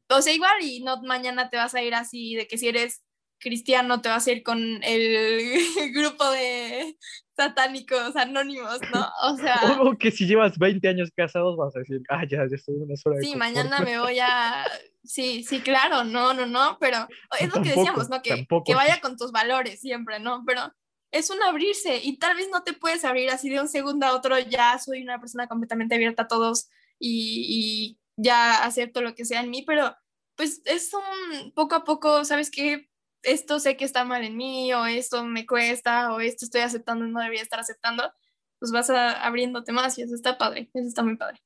[0.08, 3.02] o sea, igual y no mañana te vas a ir así de que si eres
[3.38, 5.40] cristiano te vas a ir con el
[5.92, 6.96] grupo de
[7.36, 9.08] satánicos anónimos, ¿no?
[9.24, 12.56] O sea, O, que si llevas 20 años casados vas a decir, ah, ya, ya
[12.56, 13.38] estoy en una sola sí, confort".
[13.38, 14.64] mañana me voy a,
[15.02, 17.08] sí, sí, claro, no, no, no, pero
[17.40, 18.22] es lo que Tampoco, decíamos, ¿no?
[18.22, 18.64] Que, tampoco.
[18.64, 20.44] que vaya con tus valores siempre, ¿no?
[20.46, 20.72] Pero
[21.12, 24.16] es un abrirse y tal vez no te puedes abrir así de un segundo a
[24.16, 29.40] otro, ya soy una persona completamente abierta a todos y, ya acepto lo que sea
[29.40, 29.96] en mí, pero
[30.36, 32.90] pues es un poco a poco, ¿sabes qué?
[33.22, 37.06] Esto sé que está mal en mí, o esto me cuesta, o esto estoy aceptando
[37.06, 38.12] y no debería estar aceptando,
[38.58, 41.40] pues vas a, abriéndote más y eso está padre, eso está muy padre.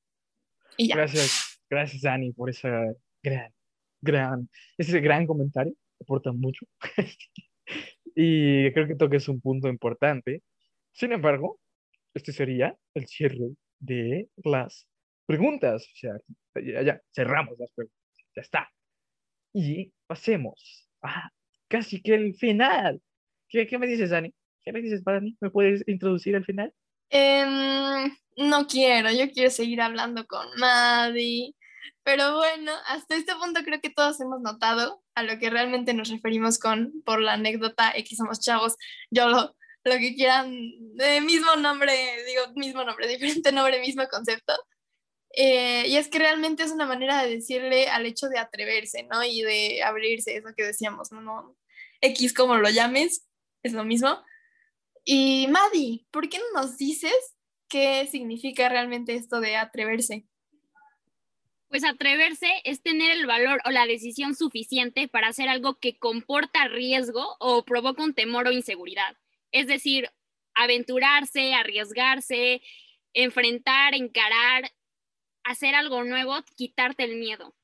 [0.76, 0.88] Y.
[0.88, 2.68] Gracias, gracias Dani por esa
[3.22, 3.54] gran,
[4.00, 6.66] gran, ese gran comentario, aporta mucho.
[8.18, 10.42] Y creo que toques un punto importante.
[10.92, 11.60] Sin embargo,
[12.14, 14.88] este sería el cierre de las
[15.26, 15.84] preguntas.
[15.84, 16.14] O sea,
[16.54, 18.00] ya, ya cerramos las preguntas.
[18.34, 18.72] Ya está.
[19.52, 21.30] Y pasemos a
[21.68, 23.02] casi que el final.
[23.48, 24.32] ¿Qué, qué me dices, Dani?
[24.64, 25.36] ¿Qué me dices, Dani?
[25.40, 26.72] ¿Me puedes introducir al final?
[27.10, 31.54] Em, no quiero, yo quiero seguir hablando con Maddie.
[32.02, 36.10] Pero bueno, hasta este punto creo que todos hemos notado a lo que realmente nos
[36.10, 38.76] referimos con por la anécdota X somos chavos,
[39.10, 40.54] yo lo, lo que quieran,
[40.94, 41.92] de mismo nombre,
[42.26, 44.52] digo mismo nombre, diferente nombre, mismo concepto.
[45.30, 49.24] Eh, y es que realmente es una manera de decirle al hecho de atreverse, ¿no?
[49.24, 51.20] Y de abrirse, eso que decíamos, ¿no?
[51.20, 51.56] no
[52.00, 53.26] X como lo llames,
[53.62, 54.22] es lo mismo.
[55.04, 57.14] Y Maddie, ¿por qué no nos dices
[57.68, 60.26] qué significa realmente esto de atreverse?
[61.76, 66.68] Pues atreverse es tener el valor o la decisión suficiente para hacer algo que comporta
[66.68, 69.14] riesgo o provoca un temor o inseguridad.
[69.52, 70.08] Es decir,
[70.54, 72.62] aventurarse, arriesgarse,
[73.12, 74.72] enfrentar, encarar,
[75.44, 77.54] hacer algo nuevo, quitarte el miedo.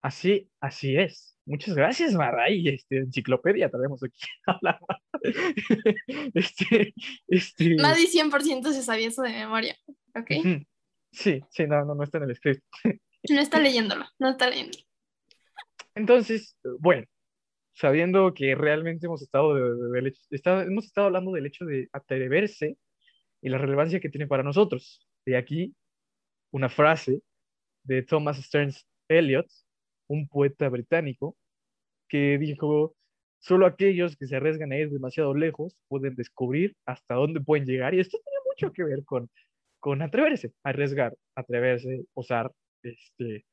[0.00, 1.36] Así, así es.
[1.44, 2.66] Muchas gracias, Maray.
[2.66, 4.22] Este, enciclopedia tenemos aquí.
[6.34, 6.94] este,
[7.28, 7.74] este...
[7.74, 9.76] Nadie 100% se sabía eso de memoria.
[10.14, 10.64] ¿Ok?
[11.12, 12.62] Sí, sí, no, no, no está en el script.
[13.30, 14.82] No está leyéndolo, no está leyéndolo.
[15.94, 17.06] Entonces, bueno,
[17.72, 20.12] sabiendo que realmente hemos estado, de,
[20.66, 22.78] hemos estado hablando del hecho de atreverse
[23.40, 25.06] y la relevancia que tiene para nosotros.
[25.24, 25.72] De aquí
[26.50, 27.22] una frase
[27.84, 29.46] de Thomas Stearns Eliot,
[30.08, 31.36] un poeta británico,
[32.08, 32.94] que dijo,
[33.38, 37.94] solo aquellos que se arriesgan a ir demasiado lejos pueden descubrir hasta dónde pueden llegar.
[37.94, 39.30] Y esto tiene mucho que ver con
[39.82, 42.52] con atreverse, arriesgar, atreverse, usar
[42.84, 43.44] este,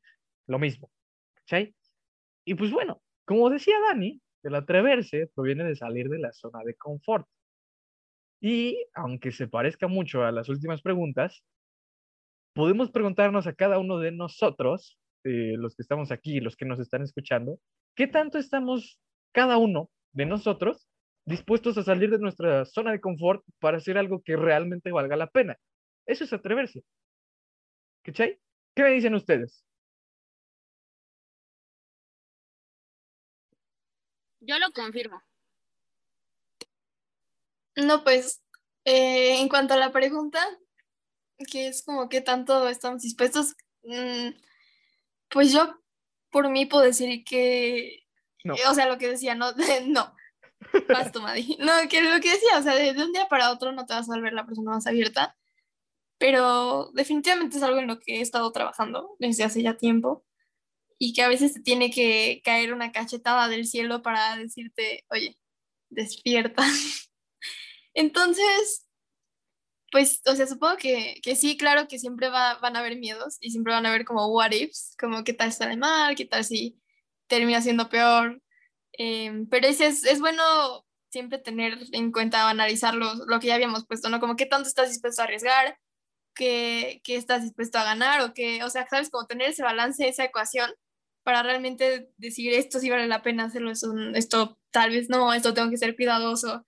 [0.45, 0.91] lo mismo.
[1.45, 1.73] ¿sí?
[2.45, 6.75] Y pues bueno, como decía Dani, el atreverse proviene de salir de la zona de
[6.75, 7.25] confort.
[8.39, 11.43] Y aunque se parezca mucho a las últimas preguntas,
[12.53, 16.79] podemos preguntarnos a cada uno de nosotros, eh, los que estamos aquí, los que nos
[16.79, 17.57] están escuchando,
[17.95, 18.99] ¿qué tanto estamos
[19.31, 20.87] cada uno de nosotros
[21.25, 25.27] dispuestos a salir de nuestra zona de confort para hacer algo que realmente valga la
[25.31, 25.57] pena?
[26.09, 26.83] Eso es atreverse.
[28.01, 28.39] ¿Qué
[28.77, 29.63] me dicen ustedes?
[34.39, 35.21] Yo lo confirmo.
[37.75, 38.41] No, pues,
[38.85, 40.43] eh, en cuanto a la pregunta,
[41.51, 44.29] que es como que tanto estamos dispuestos, mm,
[45.29, 45.79] pues yo
[46.31, 48.07] por mí puedo decir que,
[48.45, 49.51] o sea, lo que decía, no,
[49.85, 50.15] no,
[50.87, 53.71] vas tú, No, que lo que decía, o sea, de, de, un día para otro
[53.71, 55.38] no te vas a volver la persona más abierta,
[56.19, 60.25] pero definitivamente es algo en lo que he estado trabajando desde hace ya tiempo
[60.99, 65.39] y que a veces te tiene que caer una cachetada del cielo para decirte, oye,
[65.89, 66.63] despierta.
[67.93, 68.87] Entonces,
[69.91, 73.37] pues, o sea, supongo que, que sí, claro que siempre va, van a haber miedos
[73.39, 76.43] y siempre van a haber como what ifs, como qué tal sale mal, qué tal
[76.43, 76.79] si
[77.27, 78.41] termina siendo peor.
[78.93, 83.55] Em, pero es, es bueno siempre tener en cuenta o analizar lo, lo que ya
[83.55, 84.19] habíamos puesto, ¿no?
[84.19, 85.79] Como qué tanto estás dispuesto a arriesgar,
[86.33, 90.25] que, estás dispuesto a ganar o que, o sea, sabes, como tener ese balance, esa
[90.25, 90.71] ecuación
[91.23, 95.53] para realmente decir esto sí vale la pena hacerlo, esto, esto tal vez no, esto
[95.53, 96.65] tengo que ser cuidadoso.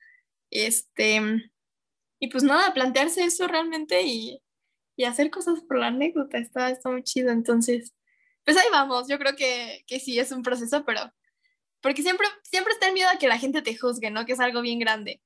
[0.52, 1.22] Este,
[2.20, 4.42] y pues nada, plantearse eso realmente y,
[4.96, 7.32] y hacer cosas por la anécdota, está, está muy chido.
[7.32, 7.94] Entonces,
[8.46, 11.12] pues ahí vamos, yo creo que, que sí es un proceso, pero
[11.82, 14.26] porque siempre, siempre está el miedo a que la gente te juzgue, ¿no?
[14.26, 15.22] Que es algo bien grande.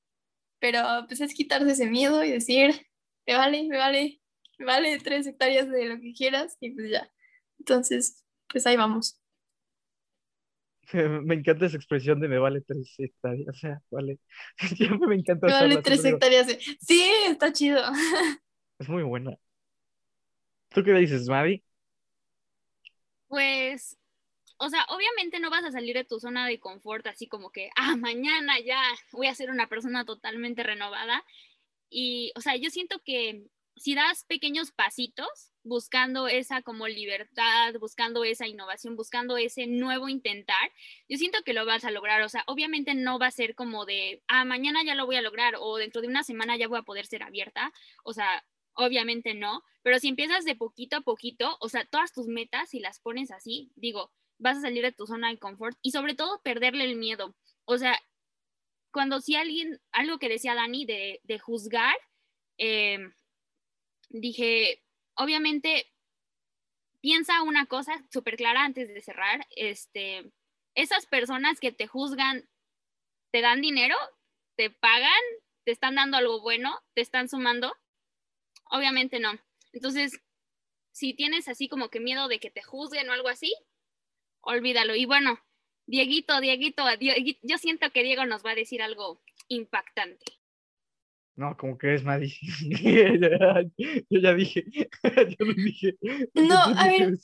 [0.58, 2.86] Pero pues es quitarse ese miedo y decir,
[3.26, 4.20] me vale, me vale,
[4.58, 7.10] vale tres hectáreas de lo que quieras y pues ya.
[7.58, 9.20] Entonces, pues ahí vamos.
[11.24, 14.18] Me encanta esa expresión de me vale tres hectáreas, o sea, vale.
[14.76, 15.46] Siempre me encanta.
[15.46, 16.46] Me vale tres hectáreas.
[16.46, 16.58] De...
[16.80, 17.82] Sí, está chido.
[18.78, 19.34] Es muy buena.
[20.68, 21.64] ¿Tú qué dices, Mavi?
[23.26, 23.96] Pues,
[24.58, 27.70] o sea, obviamente no vas a salir de tu zona de confort así como que,
[27.74, 28.82] ah, mañana ya
[29.12, 31.24] voy a ser una persona totalmente renovada.
[31.88, 33.46] Y, o sea, yo siento que
[33.76, 40.70] si das pequeños pasitos buscando esa como libertad, buscando esa innovación, buscando ese nuevo intentar,
[41.08, 42.22] yo siento que lo vas a lograr.
[42.22, 45.22] O sea, obviamente no va a ser como de, ah, mañana ya lo voy a
[45.22, 47.72] lograr o dentro de una semana ya voy a poder ser abierta.
[48.04, 52.28] O sea, obviamente no, pero si empiezas de poquito a poquito, o sea, todas tus
[52.28, 55.90] metas, si las pones así, digo, vas a salir de tu zona de confort y
[55.90, 57.34] sobre todo perderle el miedo.
[57.64, 57.98] O sea,
[58.92, 61.96] cuando si alguien, algo que decía Dani de, de juzgar,
[62.58, 62.98] eh,
[64.08, 64.82] dije,
[65.14, 65.92] obviamente,
[67.00, 70.32] piensa una cosa súper clara antes de cerrar, este,
[70.74, 72.48] esas personas que te juzgan
[73.32, 73.96] te dan dinero,
[74.56, 75.10] te pagan,
[75.64, 77.76] te están dando algo bueno, te están sumando.
[78.70, 79.38] Obviamente no.
[79.72, 80.20] Entonces,
[80.92, 83.54] si tienes así como que miedo de que te juzguen o algo así,
[84.40, 84.94] olvídalo.
[84.94, 85.38] Y bueno,
[85.86, 86.84] Dieguito, Dieguito,
[87.42, 90.24] yo siento que Diego nos va a decir algo impactante.
[91.36, 92.34] No, como que es Maddy.
[94.08, 94.64] yo ya dije.
[95.38, 95.96] yo dije.
[96.34, 97.18] No, a ver.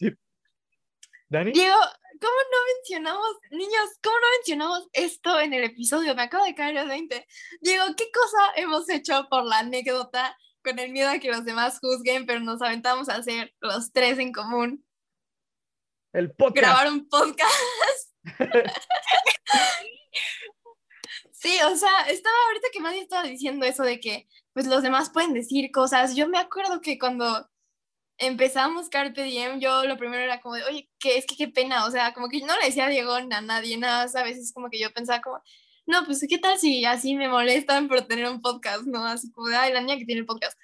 [1.28, 1.52] ¿Dani?
[1.52, 1.78] Diego,
[2.20, 6.14] ¿cómo no mencionamos, niños, cómo no mencionamos esto en el episodio?
[6.14, 7.26] Me acabo de caer el 20.
[7.62, 11.78] Diego, ¿qué cosa hemos hecho por la anécdota con el miedo a que los demás
[11.80, 14.84] juzguen, pero nos aventamos a hacer los tres en común?
[16.12, 16.56] El podcast.
[16.56, 18.12] Grabar un podcast.
[21.42, 25.10] Sí, o sea, estaba ahorita que nadie estaba diciendo eso de que pues los demás
[25.10, 26.14] pueden decir cosas.
[26.14, 27.50] Yo me acuerdo que cuando
[28.18, 31.86] empezamos Carpe Diem, yo lo primero era como de, oye, que es que qué pena,
[31.86, 34.52] o sea, como que yo no le decía a Diego a nadie, nada, a veces
[34.52, 35.42] como que yo pensaba como,
[35.86, 39.04] no, pues qué tal si así me molestan por tener un podcast, ¿no?
[39.04, 40.56] Así como de, ay, la niña que tiene el podcast.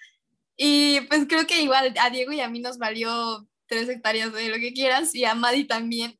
[0.57, 4.49] Y pues creo que igual a Diego y a mí nos valió tres hectáreas de
[4.49, 6.19] lo que quieras y a Madi también.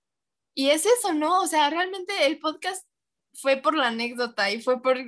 [0.55, 1.43] Y es eso, ¿no?
[1.43, 2.88] O sea, realmente el podcast
[3.41, 4.99] fue por la anécdota y fue por,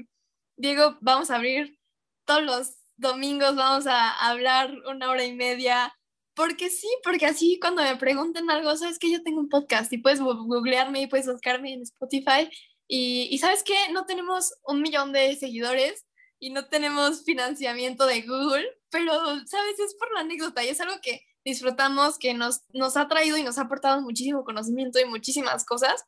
[0.56, 1.78] Diego, vamos a abrir
[2.24, 5.94] todos los domingos, vamos a hablar una hora y media,
[6.34, 9.98] porque sí, porque así cuando me pregunten algo, sabes que yo tengo un podcast y
[9.98, 12.50] puedes googlearme y puedes buscarme en Spotify.
[12.86, 16.06] Y, y sabes que no tenemos un millón de seguidores
[16.38, 19.12] y no tenemos financiamiento de Google, pero
[19.46, 23.36] sabes, es por la anécdota y es algo que disfrutamos, que nos, nos ha traído
[23.36, 26.04] y nos ha aportado muchísimo conocimiento y muchísimas cosas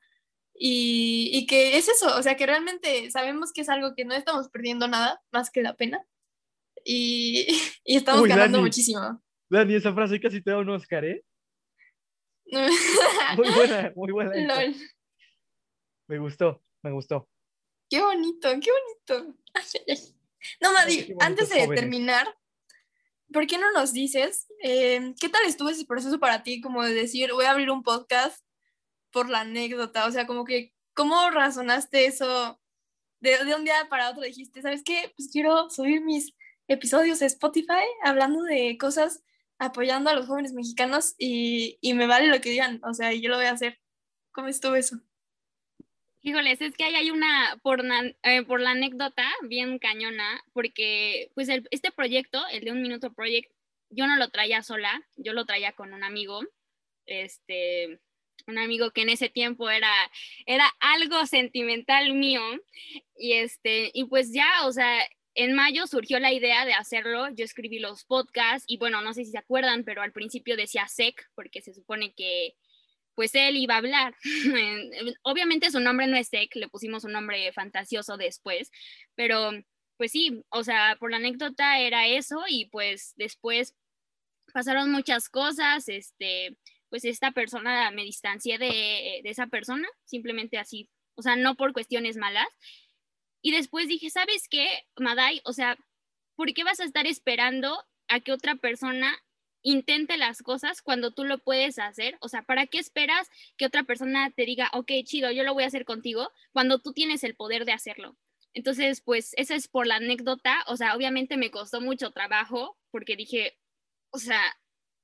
[0.55, 4.15] y, y, que es eso, o sea, que realmente sabemos que es algo que no
[4.15, 6.05] estamos perdiendo nada más que la pena
[6.85, 7.47] y,
[7.85, 9.23] y estamos ganando muchísimo.
[9.51, 11.25] Dani, esa frase casi te da un Oscar, ¿eh?
[13.37, 14.33] muy buena, muy buena.
[16.09, 17.29] Me gustó, me gustó.
[17.89, 19.39] Qué bonito, qué bonito.
[20.61, 22.27] No, Madi, antes de terminar,
[23.33, 26.61] ¿por qué no nos dices eh, qué tal estuvo ese proceso para ti?
[26.61, 28.45] Como de decir, voy a abrir un podcast
[29.13, 32.61] por la anécdota, o sea, como que, ¿cómo razonaste eso?
[33.21, 35.13] De, de un día para otro dijiste, ¿sabes qué?
[35.17, 36.35] Pues quiero subir mis
[36.67, 39.23] episodios a Spotify hablando de cosas
[39.59, 43.29] apoyando a los jóvenes mexicanos y, y me vale lo que digan, o sea, yo
[43.29, 43.79] lo voy a hacer.
[44.33, 44.97] ¿Cómo estuvo eso?
[46.23, 47.83] Híjoles, es que ahí hay una, por,
[48.23, 53.53] eh, por la anécdota bien cañona, porque pues este proyecto, el de Un Minuto Project,
[53.91, 56.41] yo no lo traía sola, yo lo traía con un amigo,
[57.07, 58.01] este,
[58.47, 59.93] un amigo que en ese tiempo era,
[60.47, 62.43] era algo sentimental mío
[63.17, 65.01] y este, y pues ya, o sea,
[65.35, 69.25] en mayo surgió la idea de hacerlo, yo escribí los podcasts y bueno, no sé
[69.25, 72.55] si se acuerdan, pero al principio decía SEC porque se supone que
[73.15, 74.15] pues él iba a hablar.
[75.23, 78.71] Obviamente su nombre no es SEC, le pusimos un nombre fantasioso después,
[79.15, 79.53] pero
[79.97, 83.75] pues sí, o sea, por la anécdota era eso y pues después
[84.53, 86.57] pasaron muchas cosas, este,
[86.93, 92.19] pues esta persona me distancié de, esa persona, simplemente así, o sea, no por cuestiones
[92.19, 92.47] malas.
[93.41, 94.69] Y después dije, ¿sabes qué,
[94.99, 95.41] Madai?
[95.47, 95.79] O sea,
[96.37, 99.17] ¿por qué vas a estar esperando a que otra persona
[99.63, 102.19] intente las cosas cuando tú lo puedes hacer?
[102.21, 105.65] O sea, ¿para qué esperas que otra persona te diga, ok, chido, yo lo voy
[105.65, 108.19] a hacer contigo, cuando tú tienes el poder de hacerlo?
[108.53, 113.17] Entonces, pues esa es por la anécdota, o sea, obviamente me costó mucho trabajo porque
[113.17, 113.57] dije,
[114.11, 114.43] o sea,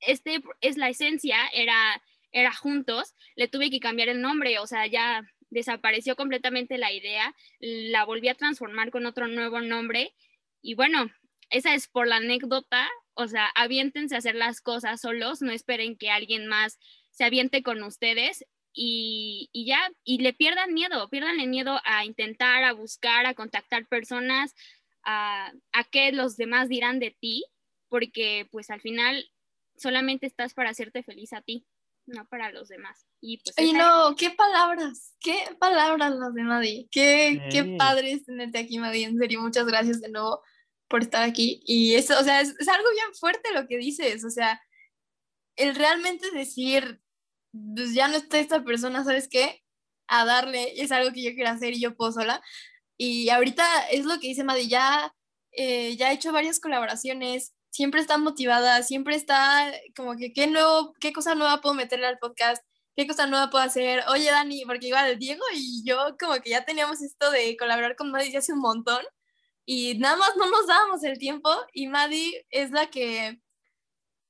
[0.01, 4.87] este es la esencia, era, era juntos, le tuve que cambiar el nombre, o sea,
[4.87, 10.15] ya desapareció completamente la idea, la volví a transformar con otro nuevo nombre
[10.61, 11.11] y bueno,
[11.51, 15.97] esa es por la anécdota, o sea, aviéntense a hacer las cosas solos, no esperen
[15.97, 16.79] que alguien más
[17.11, 22.05] se aviente con ustedes y, y ya, y le pierdan miedo, pierdan el miedo a
[22.05, 24.55] intentar, a buscar, a contactar personas,
[25.03, 27.45] a, a qué los demás dirán de ti,
[27.89, 29.29] porque pues al final
[29.79, 31.67] solamente estás para hacerte feliz a ti,
[32.07, 33.07] no para los demás.
[33.21, 33.55] Y pues...
[33.59, 39.05] Ay, no, qué palabras, qué palabras las de Madi, qué, qué padre tenerte aquí, Madi,
[39.05, 40.43] en serio, muchas gracias de nuevo
[40.89, 41.61] por estar aquí.
[41.65, 44.61] Y eso, o sea, es, es algo bien fuerte lo que dices, o sea,
[45.57, 47.01] el realmente decir,
[47.53, 49.63] pues ya no está esta persona, ¿sabes qué?
[50.07, 52.43] A darle, es algo que yo quiero hacer y yo puedo sola.
[52.97, 55.15] Y ahorita es lo que dice Madi, ya,
[55.53, 60.95] eh, ya he hecho varias colaboraciones, siempre está motivada, siempre está como que qué nuevo,
[61.01, 62.63] qué cosa nueva puedo meterle al podcast,
[62.97, 64.05] qué cosa nueva puedo hacer.
[64.09, 68.11] Oye, Dani, porque igual Diego y yo como que ya teníamos esto de colaborar con
[68.11, 69.03] Maddie hace un montón
[69.65, 73.41] y nada más no nos dábamos el tiempo y Maddie es la que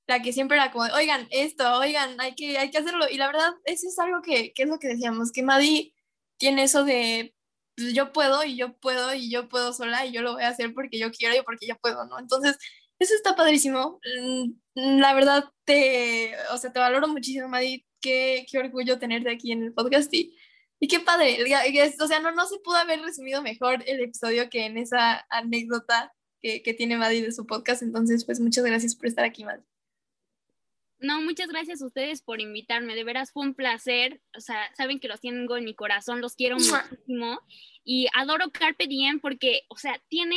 [0.08, 3.06] la que siempre era como, oigan, esto, oigan, hay que, hay que hacerlo.
[3.10, 5.94] Y la verdad, eso es algo que, que es lo que decíamos, que Maddie
[6.38, 7.34] tiene eso de
[7.78, 10.48] pues yo puedo y yo puedo y yo puedo sola y yo lo voy a
[10.48, 12.18] hacer porque yo quiero y porque yo puedo, ¿no?
[12.18, 12.58] Entonces,
[12.98, 14.00] eso está padrísimo.
[14.20, 14.52] Mm,
[14.98, 17.84] la verdad, te, o sea, te valoro muchísimo, Madi.
[18.00, 20.36] Qué, qué orgullo tenerte aquí en el podcast y,
[20.78, 21.38] y qué padre.
[22.00, 26.12] O sea, no, no se pudo haber resumido mejor el episodio que en esa anécdota
[26.40, 27.82] que, que tiene Madi de su podcast.
[27.82, 29.62] Entonces, pues muchas gracias por estar aquí, Madi.
[31.00, 32.96] No, muchas gracias a ustedes por invitarme.
[32.96, 34.20] De veras fue un placer.
[34.36, 37.40] O sea, saben que los tengo en mi corazón, los quiero muchísimo.
[37.84, 40.36] Y adoro Carpe Diem porque, o sea, tiene,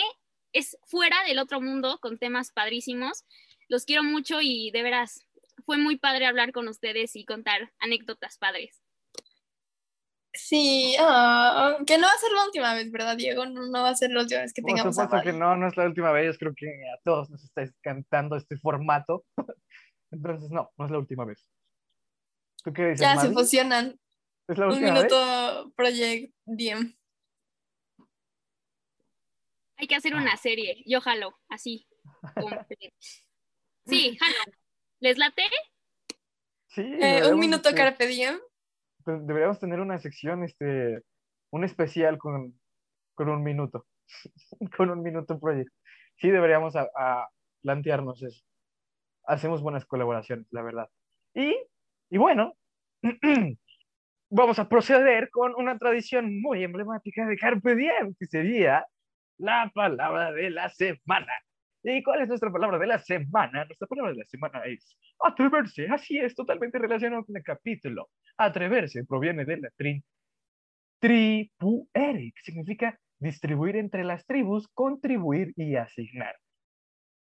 [0.53, 3.25] es fuera del otro mundo con temas padrísimos.
[3.67, 5.25] Los quiero mucho y de veras
[5.65, 8.81] fue muy padre hablar con ustedes y contar anécdotas padres.
[10.33, 13.45] Sí, ah, que no va a ser la última vez, ¿verdad, Diego?
[13.45, 14.95] No, no va a ser la última vez que tengamos.
[14.95, 16.37] Por supuesto que no, no es la última vez.
[16.37, 19.25] Creo que a todos nos está encantando este formato.
[20.11, 21.45] Entonces, no, no es la última vez.
[22.63, 23.01] ¿Tú qué dices?
[23.01, 23.99] Ya se fusionan.
[24.47, 26.95] ¿Es la última Un minuto Project Diem.
[29.82, 30.38] Hay que hacer una ah.
[30.38, 30.84] serie.
[30.86, 31.88] Yo jalo, así.
[33.86, 34.57] sí, jalo.
[34.99, 35.43] ¿Les late?
[36.67, 36.84] Sí.
[37.01, 38.39] Eh, un minuto este, Carpe Diem.
[39.05, 41.01] Deberíamos tener una sección, este,
[41.49, 42.57] un especial con,
[43.15, 43.88] con un minuto.
[44.77, 45.73] con un minuto Project.
[46.17, 47.27] Sí, deberíamos a
[47.61, 48.43] plantearnos eso
[49.25, 50.89] hacemos buenas colaboraciones, la verdad.
[51.34, 51.55] Y,
[52.09, 52.53] y bueno,
[54.29, 58.86] vamos a proceder con una tradición muy emblemática de Carpe Diem, que sería
[59.41, 61.33] la palabra de la semana.
[61.83, 63.65] ¿Y cuál es nuestra palabra de la semana?
[63.65, 65.87] Nuestra palabra de la semana es atreverse.
[65.89, 68.09] Así es, totalmente relacionado con el capítulo.
[68.37, 70.03] Atreverse proviene del latín
[70.99, 76.35] tribuere, que significa distribuir entre las tribus, contribuir y asignar.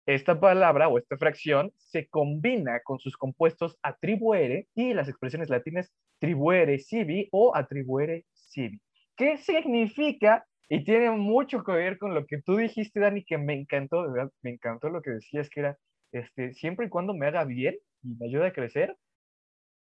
[0.05, 5.93] Esta palabra o esta fracción se combina con sus compuestos atribuere y las expresiones latinas
[6.19, 8.81] tribuere sibi o atribuere sibi.
[9.15, 10.45] ¿Qué significa?
[10.69, 14.13] Y tiene mucho que ver con lo que tú dijiste, Dani, que me encantó, de
[14.13, 15.77] verdad, me encantó lo que decías, que era,
[16.11, 18.95] este, siempre y cuando me haga bien y me ayude a crecer,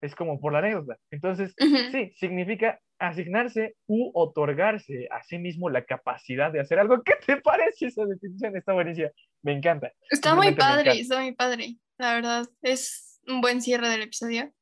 [0.00, 0.96] es como por la anécdota.
[1.10, 1.54] Entonces,
[1.92, 7.02] sí, significa asignarse u otorgarse a sí mismo la capacidad de hacer algo.
[7.02, 8.56] ¿Qué te parece esa definición?
[8.56, 9.10] Está buenísima.
[9.42, 9.92] Me encanta.
[10.10, 11.76] Está muy padre, está muy padre.
[11.98, 14.52] La verdad, es un buen cierre del episodio.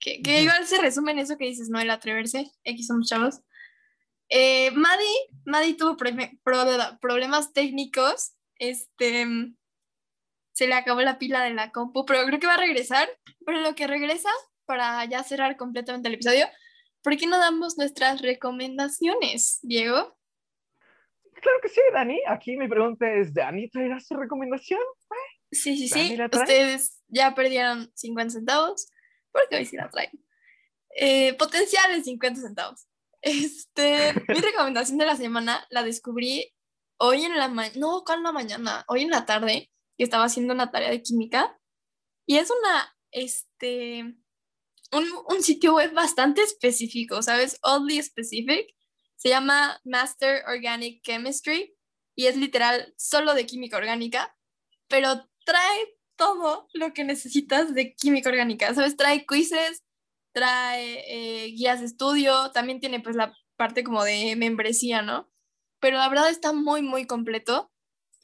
[0.00, 1.80] Que, que igual se resume en eso que dices, ¿no?
[1.80, 2.50] El atreverse.
[2.64, 3.40] X somos chavos.
[4.34, 8.32] Eh, Maddie, tuvo problemas técnicos.
[8.56, 9.26] Este,
[10.54, 13.10] se le acabó la pila de la compu, pero creo que va a regresar.
[13.44, 14.30] Pero lo que regresa,
[14.64, 16.46] para ya cerrar completamente el episodio,
[17.02, 20.16] ¿por qué no damos nuestras recomendaciones, Diego?
[21.34, 22.18] Claro que sí, Dani.
[22.26, 24.80] Aquí mi pregunta es, ¿Dani traerá su recomendación?
[25.50, 26.18] Sí, sí, sí.
[26.32, 28.88] Ustedes ya perdieron 50 centavos,
[29.30, 30.12] porque hoy sí la traen.
[30.96, 32.86] Eh, potenciales 50 centavos.
[33.22, 36.52] Este, mi recomendación de la semana la descubrí
[36.98, 38.84] hoy en la mañana, no, ¿cuál la mañana?
[38.88, 41.58] Hoy en la tarde, que estaba haciendo una tarea de química.
[42.26, 44.16] Y es una, este,
[44.92, 47.58] un, sitio web bastante específico, ¿sabes?
[47.62, 48.74] Oddly specific.
[49.16, 51.74] Se llama Master Organic Chemistry
[52.14, 54.36] y es literal solo de química orgánica,
[54.88, 58.96] pero trae todo lo que necesitas de química orgánica, ¿sabes?
[58.96, 59.81] Trae quizzes,
[60.32, 65.30] trae eh, guías de estudio, también tiene pues la parte como de membresía, ¿no?
[65.80, 67.70] Pero la verdad está muy, muy completo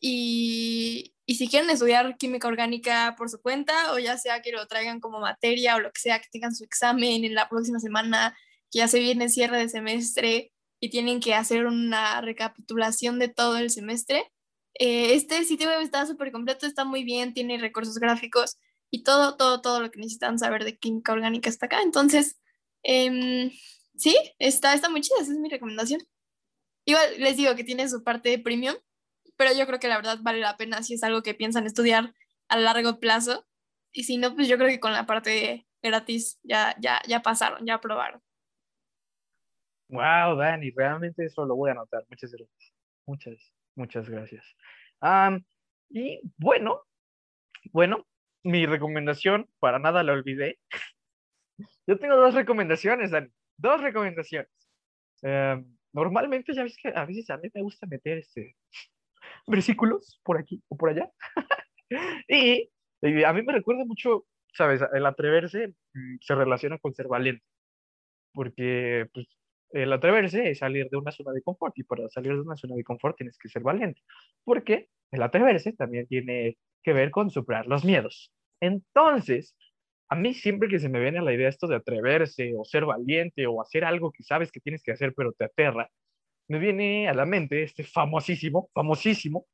[0.00, 4.66] y, y si quieren estudiar química orgánica por su cuenta, o ya sea que lo
[4.66, 8.36] traigan como materia o lo que sea, que tengan su examen en la próxima semana,
[8.70, 13.58] que ya se viene cierre de semestre y tienen que hacer una recapitulación de todo
[13.58, 14.30] el semestre,
[14.78, 18.58] eh, este sitio web está súper completo, está muy bien, tiene recursos gráficos
[18.90, 21.82] y todo, todo, todo lo que necesitan saber de química orgánica está acá.
[21.82, 22.40] Entonces,
[22.82, 23.50] em,
[23.96, 26.00] sí, está, está muy chida, esa es mi recomendación.
[26.84, 28.74] Igual les digo que tiene su parte premium,
[29.36, 32.14] pero yo creo que la verdad vale la pena si es algo que piensan estudiar
[32.48, 33.46] a largo plazo.
[33.92, 37.64] Y si no, pues yo creo que con la parte gratis ya, ya, ya pasaron,
[37.66, 38.22] ya probaron.
[39.88, 42.04] Wow, Dani, realmente eso lo voy a anotar.
[42.08, 42.72] Muchas gracias.
[43.06, 44.44] Muchas, muchas gracias.
[45.88, 46.82] y bueno,
[47.72, 48.06] bueno,
[48.48, 50.58] mi recomendación, para nada la olvidé.
[51.86, 53.28] Yo tengo dos recomendaciones, Dani.
[53.58, 54.50] Dos recomendaciones.
[55.22, 58.56] Em, normalmente, ya ves que a veces a mí me gusta meter este,
[59.46, 61.10] versículos por aquí o por allá.
[62.28, 62.70] y,
[63.02, 64.24] a mí me recuerda mucho,
[64.54, 64.80] ¿sabes?
[64.94, 67.44] El atreverse mm, se relaciona con ser valiente,
[68.32, 69.26] porque pues,
[69.70, 72.76] el atreverse es salir de una zona de confort y para salir de una zona
[72.76, 74.00] de confort tienes que ser valiente,
[74.44, 78.32] porque el atreverse también tiene que ver con superar los miedos.
[78.60, 79.54] Entonces,
[80.08, 82.84] a mí siempre que se me viene a la idea esto de atreverse o ser
[82.86, 85.90] valiente o hacer algo que sabes que tienes que hacer pero te aterra,
[86.48, 89.46] me viene a la mente este famosísimo, famosísimo,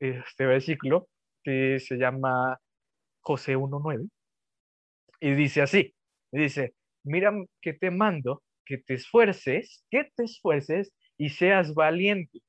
[0.00, 1.08] este versículo
[1.44, 2.58] que se llama
[3.22, 4.08] José 1.9
[5.20, 5.94] y dice así,
[6.32, 12.40] dice, mira que te mando, que te esfuerces, que te esfuerces y seas valiente.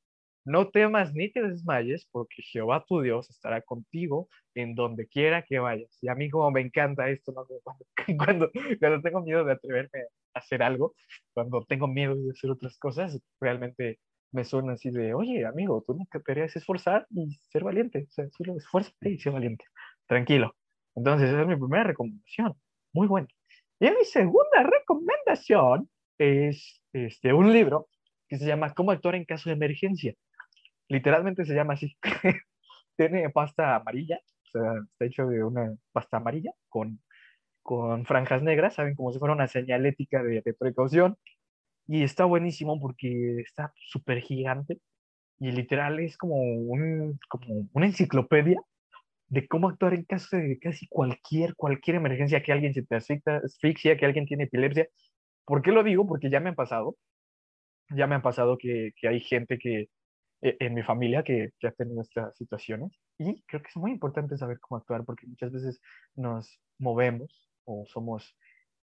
[0.48, 5.60] No temas ni te desmayes, porque Jehová tu Dios estará contigo en donde quiera que
[5.60, 5.98] vayas.
[6.02, 7.34] Y a mí como me encanta esto,
[8.18, 10.95] cuando, cuando, tengo miedo de atreverme a hacer algo,
[11.34, 14.00] cuando tengo miedo de hacer otras cosas, realmente
[14.32, 18.06] me suena así de, oye, amigo, tú nunca deberías esforzar y ser valiente.
[18.08, 19.66] O sea, solo esfuérzate y sé valiente.
[20.06, 20.56] Tranquilo.
[20.95, 22.54] Entonces, esa es mi primera recomendación.
[22.93, 23.28] Muy buena.
[23.82, 27.89] Y mi segunda recomendación es este, un libro
[28.30, 30.14] que se llama Cómo actuar en caso de emergencia.
[30.89, 31.97] Literalmente se llama así.
[32.97, 36.99] Tiene pasta amarilla, o sea, está hecho de una pasta amarilla con,
[37.61, 38.95] con franjas negras, ¿saben?
[38.95, 41.17] Como si fuera una señalética de, de precaución.
[41.88, 44.79] Y está buenísimo porque está súper gigante
[45.39, 48.59] y literal es como, un, como una enciclopedia
[49.29, 53.97] de cómo actuar en caso de casi cualquier, cualquier emergencia, que alguien se te asfixia,
[53.97, 54.88] que alguien tiene epilepsia.
[55.45, 56.07] ¿Por qué lo digo?
[56.07, 56.97] Porque ya me han pasado,
[57.89, 59.89] ya me han pasado que, que hay gente que,
[60.41, 64.38] en mi familia que, que ha tenido estas situaciones y creo que es muy importante
[64.38, 65.81] saber cómo actuar porque muchas veces
[66.15, 68.35] nos movemos o somos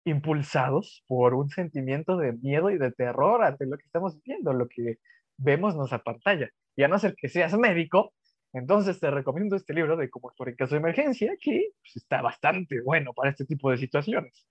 [0.05, 4.67] impulsados por un sentimiento de miedo y de terror ante lo que estamos viendo, lo
[4.67, 4.99] que
[5.37, 6.49] vemos nos pantalla.
[6.75, 8.13] Y a no ser que seas médico,
[8.53, 12.21] entonces te recomiendo este libro de cómo actuar en caso de emergencia, que pues, está
[12.21, 14.47] bastante bueno para este tipo de situaciones.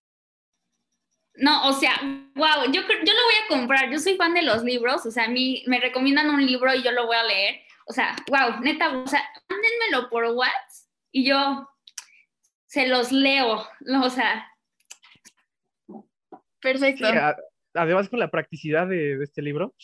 [1.39, 1.97] No, o sea,
[2.35, 5.25] wow, yo, yo lo voy a comprar, yo soy fan de los libros, o sea,
[5.25, 8.61] a mí me recomiendan un libro y yo lo voy a leer, o sea, wow,
[8.61, 11.69] neta, o sea, mándenmelo por WhatsApp y yo
[12.67, 13.67] se los leo,
[14.03, 14.53] o sea.
[16.61, 17.07] Perfecto.
[17.75, 19.77] además con la practicidad de, este libro,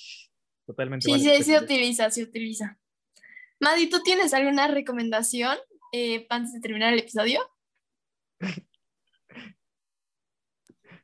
[0.67, 1.09] totalmente.
[1.09, 2.79] Sí, sí, se utiliza, se utiliza.
[3.61, 5.57] Madi, ¿tú tienes alguna recomendación
[5.93, 7.49] eh, antes de terminar el episodio?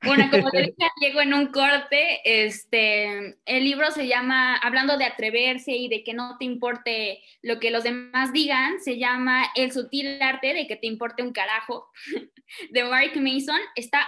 [0.03, 5.05] Bueno, como te dije Diego en un corte, este, el libro se llama, hablando de
[5.05, 9.73] atreverse y de que no te importe lo que los demás digan, se llama El
[9.73, 11.89] sutil arte de que te importe un carajo,
[12.71, 13.61] de Mark Mason.
[13.77, 14.07] Está,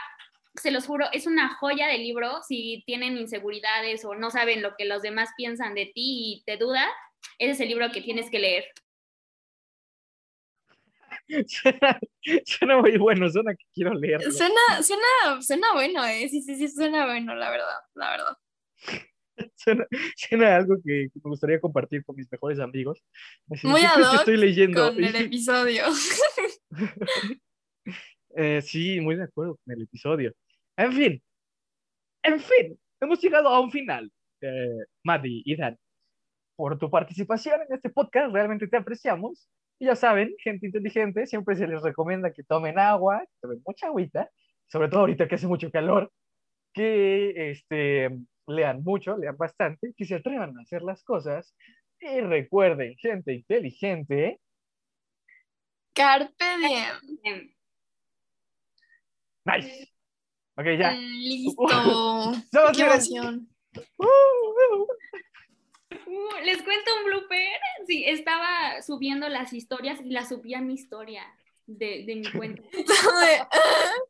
[0.55, 2.43] se los juro, es una joya de libro.
[2.49, 6.57] Si tienen inseguridades o no saben lo que los demás piensan de ti y te
[6.57, 6.88] duda,
[7.38, 8.64] ese es el libro que tienes que leer.
[12.45, 14.31] Suena, muy bueno, suena que quiero leerlo.
[14.31, 16.29] Suena, suena, suena bueno, ¿eh?
[16.29, 18.37] Sí, sí, sí, suena bueno, la verdad, la verdad.
[19.57, 23.03] Suena, suena algo que, me gustaría compartir con mis mejores amigos.
[23.62, 24.93] muy ad estoy leyendo.
[24.93, 25.85] con el episodio.
[28.37, 30.33] eh, sí, muy de acuerdo con el episodio.
[30.77, 31.23] En fin,
[32.23, 34.12] en fin, hemos llegado a un final.
[34.41, 35.79] Eh, Maddie y Dan,
[36.57, 39.49] por tu participación en este podcast, realmente te apreciamos.
[39.83, 43.89] Y ya saben, gente inteligente, siempre se les recomienda que tomen agua, que tomen mucha
[43.89, 44.30] agüita,
[44.68, 46.12] sobre todo ahorita que hace mucho calor,
[46.72, 48.16] que este,
[48.47, 51.57] lean mucho, lean bastante, que se atrevan a hacer las cosas.
[51.99, 54.39] Y recuerden, gente inteligente.
[55.93, 56.45] Carpe
[57.24, 57.53] diem.
[59.45, 59.93] Nice.
[60.59, 60.93] Ok, ya.
[60.93, 61.66] Listo.
[62.76, 62.87] Qué.
[66.07, 67.61] Uh, les cuento un blooper.
[67.86, 71.22] Sí, estaba subiendo las historias y la subía mi historia
[71.66, 72.62] de, de mi cuenta.